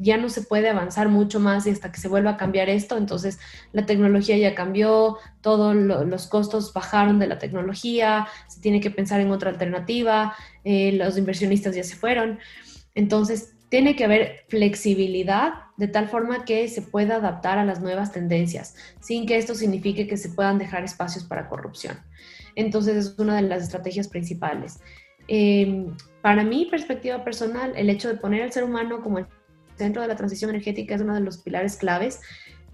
[0.00, 2.96] ya no se puede avanzar mucho más y hasta que se vuelva a cambiar esto.
[2.96, 3.38] Entonces,
[3.72, 9.20] la tecnología ya cambió, todos los costos bajaron de la tecnología, se tiene que pensar
[9.20, 10.34] en otra alternativa,
[10.64, 12.38] eh, los inversionistas ya se fueron.
[12.94, 18.12] Entonces, tiene que haber flexibilidad de tal forma que se pueda adaptar a las nuevas
[18.12, 21.98] tendencias, sin que esto signifique que se puedan dejar espacios para corrupción.
[22.56, 24.80] Entonces es una de las estrategias principales.
[25.28, 29.26] Em, para mi perspectiva personal, el hecho de poner al ser humano como el
[29.78, 32.20] centro de la transición energética es uno de los pilares claves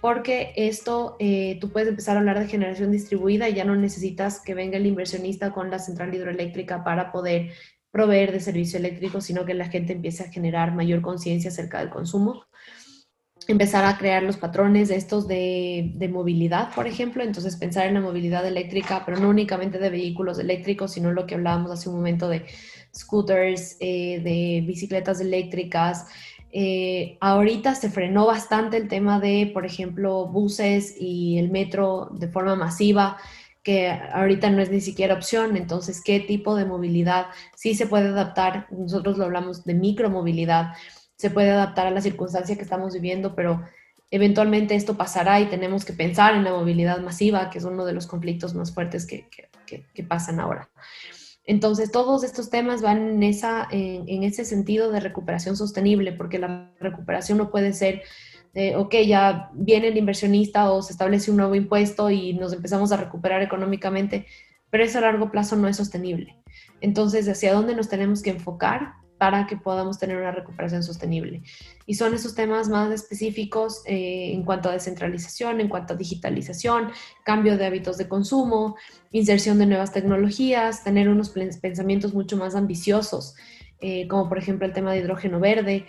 [0.05, 4.38] porque esto eh, tú puedes empezar a hablar de generación distribuida y ya no necesitas
[4.38, 7.52] que venga el inversionista con la central hidroeléctrica para poder
[7.90, 11.88] proveer de servicio eléctrico, sino que la gente empiece a generar mayor conciencia acerca del
[11.88, 12.44] consumo.
[13.48, 18.00] Empezar a crear los patrones estos de, de, movilidad, por ejemplo, entonces pensar en la
[18.02, 22.28] movilidad eléctrica, pero no únicamente de vehículos eléctricos, sino lo que hablábamos hace un momento
[22.28, 22.44] de
[22.94, 26.07] scooters, eh, de bicicletas eléctricas.
[26.57, 32.28] Eh, ahorita se frenó bastante el tema de, por ejemplo, buses y el metro de
[32.28, 33.18] forma masiva
[33.64, 35.57] que ahorita no es ni siquiera opción.
[35.57, 37.26] Entonces, ¿qué tipo de movilidad
[37.57, 38.68] sí se puede adaptar?
[38.70, 40.74] Nosotros lo hablamos de micromovilidad,
[41.16, 43.64] se puede adaptar a la circunstancia que estamos viviendo, pero
[44.12, 47.94] eventualmente esto pasará y tenemos que pensar en la movilidad masiva, que es uno de
[47.94, 49.26] los conflictos más fuertes que,
[50.07, 50.68] pasan ahora.
[51.45, 56.72] Entonces, todos estos temas van en, esa, en, ese sentido de recuperación sostenible, porque la
[56.80, 58.03] recuperación no puede ser,
[58.76, 62.97] ok, ya viene el inversionista o se establece un nuevo impuesto y nos empezamos a
[62.97, 64.26] recuperar económicamente,
[64.70, 66.42] pero eso a largo plazo no es sostenible.
[66.80, 69.03] Entonces, ¿hacia dónde nos tenemos que enfocar?
[69.24, 71.40] Para que podamos tener una recuperación sostenible.
[71.86, 76.90] Y son esos temas más específicos eh, en cuanto a descentralización, en cuanto a digitalización,
[77.24, 78.76] cambio de hábitos de consumo,
[79.12, 83.34] inserción de nuevas tecnologías, tener unos pensamientos mucho más ambiciosos,
[83.80, 85.86] eh, como por ejemplo el tema de hidrógeno verde.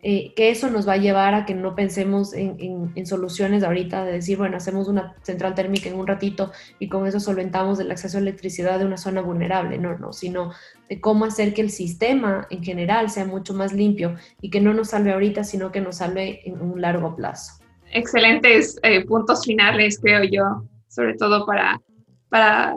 [0.00, 4.12] Eh, que eso nos va a llevar a que no pensemos en, soluciones ahorita de
[4.12, 8.18] decir, bueno, hacemos una central térmica en un ratito y con eso solventamos el acceso
[8.18, 10.52] a electricidad de una zona vulnerable, no, no, sino
[10.88, 14.72] de cómo hacer que el sistema en general sea mucho más limpio y que no
[14.72, 17.54] nos salve ahorita, sino que nos salve en un largo plazo.
[17.90, 21.80] Excelentes eh, puntos finales, creo yo, sobre todo para,
[22.28, 22.76] para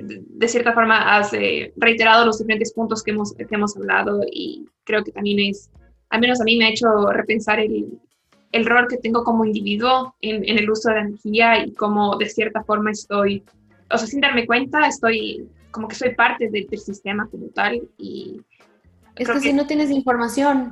[0.00, 4.66] de cierta forma, has eh, reiterado los diferentes puntos que hemos, que hemos hablado y
[4.84, 5.70] creo que también es
[6.10, 7.98] al menos a mí me ha hecho repensar el,
[8.52, 12.16] el rol que tengo como individuo en, en, el uso de la energía y cómo
[12.16, 13.44] de cierta forma estoy,
[13.90, 18.40] o sea, sin darme cuenta, estoy como que soy parte del sistema como tal y...
[19.14, 20.70] Es que, si no tienes información,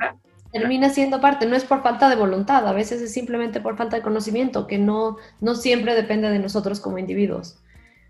[0.52, 3.96] termina siendo parte, no es por falta de voluntad, a veces es simplemente por falta
[3.96, 7.58] de conocimiento, que no, no siempre depende de nosotros como individuos.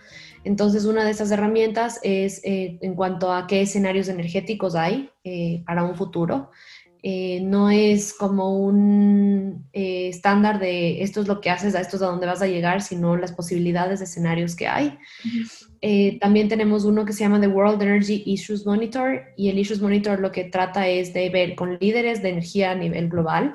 [0.43, 5.63] Entonces, una de esas herramientas es eh, en cuanto a qué escenarios energéticos hay eh,
[5.65, 6.51] para un futuro.
[7.01, 12.01] Eh, no es como un estándar de esto es lo que haces, a esto es
[12.01, 14.97] a dónde vas a llegar, sino las posibilidades de escenarios que hay.
[15.81, 19.81] Eh, también tenemos uno que se llama The World Energy Issues Monitor y el Issues
[19.81, 23.53] Monitor lo que trata es de ver con líderes de energía a nivel global,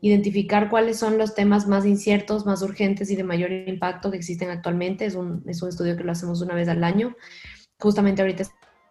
[0.00, 4.50] identificar cuáles son los temas más inciertos, más urgentes y de mayor impacto que existen
[4.50, 5.04] actualmente.
[5.04, 7.14] Es un, es un estudio que lo hacemos una vez al año.
[7.78, 8.44] Justamente ahorita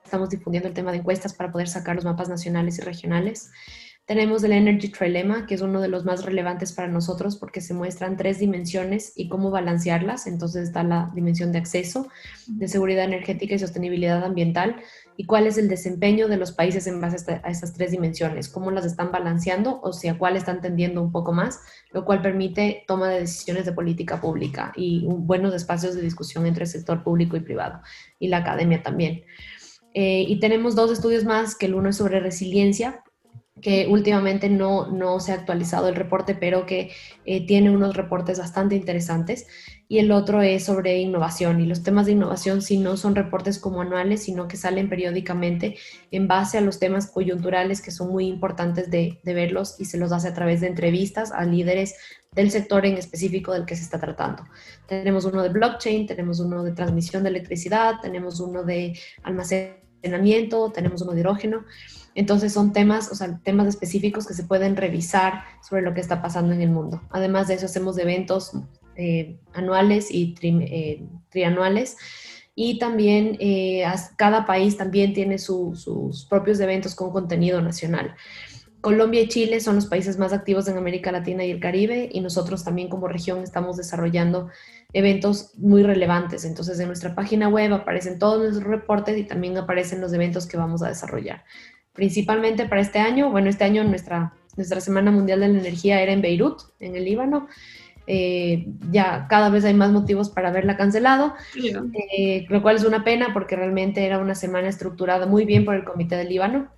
[0.03, 3.51] estamos difundiendo el tema de encuestas para poder sacar los mapas nacionales y regionales.
[4.05, 7.73] Tenemos el Energy Trilemma, que es uno de los más relevantes para nosotros porque se
[7.73, 10.27] muestran tres dimensiones y cómo balancearlas.
[10.27, 12.07] Entonces está la dimensión de acceso,
[12.45, 14.75] de seguridad energética y sostenibilidad ambiental
[15.17, 18.69] y cuál es el desempeño de los países en base a estas tres dimensiones, cómo
[18.69, 23.09] las están balanceando o sea, cuál están tendiendo un poco más, lo cual permite toma
[23.09, 27.39] de decisiones de política pública y buenos espacios de discusión entre el sector público y
[27.39, 27.81] privado
[28.19, 29.23] y la academia también.
[29.95, 33.01] Eh, y tenemos dos estudios más, que el uno es sobre resiliencia,
[33.61, 36.91] que últimamente no, no se ha actualizado el reporte, pero que
[37.23, 39.47] eh, tiene unos reportes bastante interesantes.
[39.87, 41.61] Y el otro es sobre innovación.
[41.61, 45.77] Y los temas de innovación si no son reportes como anuales, sino que salen periódicamente
[46.11, 49.97] en base a los temas coyunturales que son muy importantes de, de verlos y se
[49.97, 51.95] los hace a través de entrevistas a líderes
[52.33, 54.43] del sector en específico del que se está tratando.
[54.87, 61.01] Tenemos uno de blockchain, tenemos uno de transmisión de electricidad, tenemos uno de almacenamiento, tenemos
[61.03, 61.65] uno de hidrógeno.
[62.15, 66.21] Entonces son temas, o sea, temas específicos que se pueden revisar sobre lo que está
[66.21, 67.01] pasando en el mundo.
[67.11, 68.53] Además de eso, hacemos eventos
[68.95, 71.97] eh, anuales y eh, trianuales.
[72.55, 73.83] Y también eh,
[74.15, 78.15] cada país también tiene sus propios eventos con contenido nacional.
[78.79, 82.21] Colombia y Chile son los países más activos en América Latina y el Caribe y
[82.21, 84.49] nosotros también como región estamos desarrollando
[84.93, 86.45] eventos muy relevantes.
[86.45, 90.55] Entonces en nuestra página web aparecen todos nuestros reportes y también aparecen los eventos que
[90.55, 91.43] vamos a desarrollar
[91.95, 93.31] principalmente para este año.
[93.31, 97.05] Bueno, este año nuestra, nuestra Semana Mundial de la Energía era en Beirut, en el
[97.05, 97.47] Líbano.
[98.07, 103.03] eh, ya cada vez hay más motivos para haberla cancelado, eh, lo cual es una
[103.03, 106.69] pena porque realmente era una semana estructurada muy bien por el Comité del Líbano.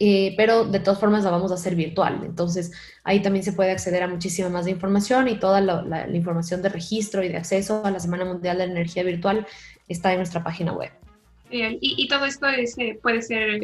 [0.00, 2.22] Eh, pero de todas formas la vamos a hacer virtual.
[2.24, 2.72] Entonces
[3.04, 6.68] ahí también se puede acceder a muchísima más de información y toda la, información de
[6.68, 9.46] registro y de acceso a la Semana Mundial de la Energía Virtual
[9.88, 10.90] está en nuestra página web.
[11.50, 13.60] y, y, todo esto es, puede ser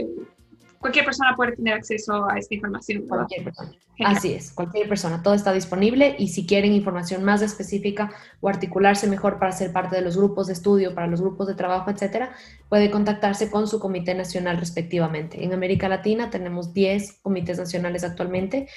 [0.80, 3.06] cualquier persona puede tener acceso a esta información.
[3.06, 3.70] Cualquier persona.
[4.02, 5.22] Así es, cualquier persona.
[5.22, 8.10] Todo está disponible y si quieren información más específica
[8.40, 11.54] o articularse mejor para ser parte de los grupos de estudio, para los grupos de
[11.54, 12.32] trabajo, etcétera,
[12.70, 15.44] puede contactarse con su comité nacional respectivamente.
[15.44, 18.68] En América Latina tenemos 10 comités nacionales actualmente.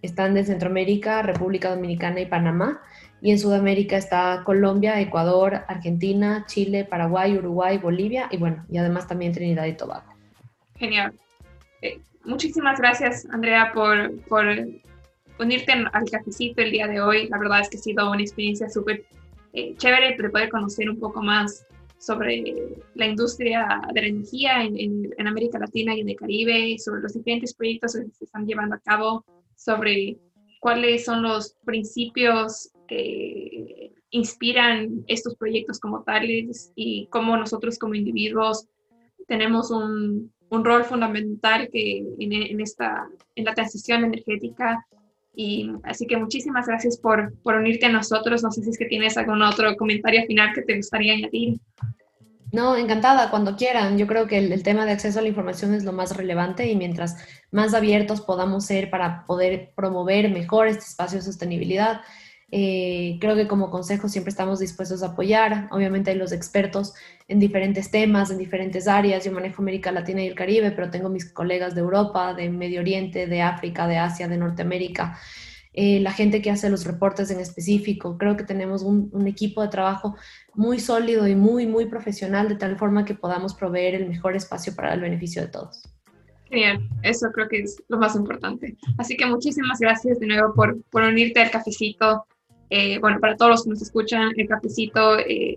[0.00, 2.80] Están de Centroamérica, República Dominicana y Panamá.
[3.20, 9.06] Y en Sudamérica está Colombia, Ecuador, Argentina, Chile, Paraguay, Uruguay, Bolivia y bueno, y además
[9.06, 10.10] también Trinidad y Tobago.
[10.78, 11.12] Genial.
[11.82, 14.44] Eh, muchísimas gracias, Andrea, por, por
[15.38, 17.28] unirte al cafecito el día de hoy.
[17.28, 19.04] La verdad es que ha sido una experiencia súper
[19.52, 21.66] eh, chévere de poder conocer un poco más
[21.98, 27.02] sobre la industria de la energía en, en, América Latina y en el Caribe, sobre
[27.02, 29.24] los diferentes proyectos que se están llevando a cabo,
[29.54, 30.16] sobre
[30.60, 38.66] cuáles son los principios que inspiran estos proyectos como tales y cómo nosotros como individuos
[39.30, 44.84] tenemos un, un rol fundamental que en, esta, en la transición energética.
[45.32, 48.42] Y así que muchísimas gracias por, por unirte a nosotros.
[48.42, 51.60] No sé si es que tienes algún otro comentario final que te gustaría añadir.
[52.50, 53.96] No, encantada, cuando quieran.
[53.96, 56.68] Yo creo que el, el, tema de acceso a la información es lo más relevante
[56.68, 57.16] y mientras
[57.52, 62.00] más abiertos podamos ser para poder promover mejor este espacio de sostenibilidad,
[62.52, 65.68] eh, creo que como consejo siempre estamos dispuestos a apoyar.
[65.70, 66.94] Obviamente hay los expertos
[67.28, 69.24] en diferentes temas, en diferentes áreas.
[69.24, 72.80] Yo manejo América Latina y el Caribe, pero tengo mis colegas de Europa, de Medio
[72.80, 75.18] Oriente, de África, de Asia, de Norteamérica.
[75.72, 78.18] Eh, la gente que hace los reportes en específico.
[78.18, 80.16] Creo que tenemos un, un, equipo de trabajo
[80.54, 84.74] muy sólido y muy, muy profesional, de tal forma que podamos proveer el mejor espacio
[84.74, 85.82] para el beneficio de todos.
[86.48, 88.76] Genial, eso creo que es lo más importante.
[88.98, 92.26] Así que muchísimas gracias de nuevo por, por unirte al cafecito.
[92.70, 95.56] Eh, bueno, para todos los que nos escuchan, el cafecito, eh,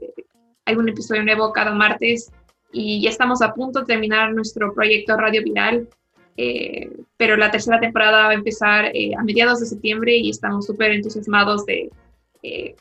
[0.65, 2.31] hay un episodio nuevo cada martes
[2.71, 5.87] y ya estamos a punto de terminar nuestro proyecto Radio Viral,
[6.37, 10.91] eh, pero la tercera temporada va a empezar a mediados de septiembre y estamos súper
[10.91, 11.91] entusiasmados de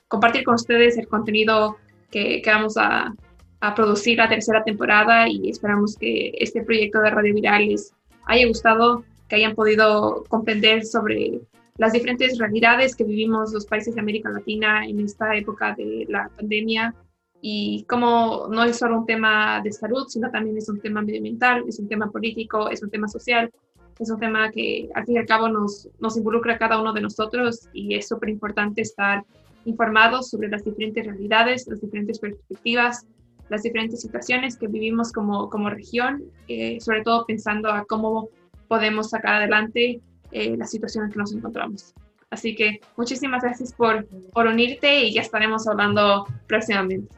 [0.09, 1.77] compartir con ustedes el contenido
[2.11, 3.15] que, que vamos a,
[3.61, 7.93] a, producir la tercera temporada y esperamos que este proyecto de Radio Viral les
[8.25, 11.43] haya gustado, que hayan podido comprender sobre
[11.83, 16.29] las diferentes realidades que vivimos los países de América Latina en esta época de la
[16.29, 16.95] pandemia
[17.41, 21.65] y cómo no es solo un tema de salud, sino también es un tema medioambiental,
[21.67, 23.51] es un tema político, es un tema social,
[23.99, 26.93] es un tema que al fin y al cabo nos, nos involucra a cada uno
[26.93, 29.25] de nosotros y es súper importante estar
[29.65, 33.09] informados sobre las diferentes realidades, las diferentes perspectivas,
[33.49, 38.29] las diferentes situaciones que vivimos como, como región, eh, sobre todo pensando a cómo
[38.69, 40.01] podemos sacar adelante
[40.33, 41.95] eh, la situación en que nos encontramos.
[42.31, 47.15] Así que muchísimas gracias por, por unirte y ya estaremos hablando próximamente.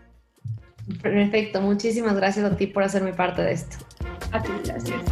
[1.02, 3.76] Perfecto, muchísimas gracias a ti por hacerme parte de esto.
[4.32, 5.02] A ti, gracias.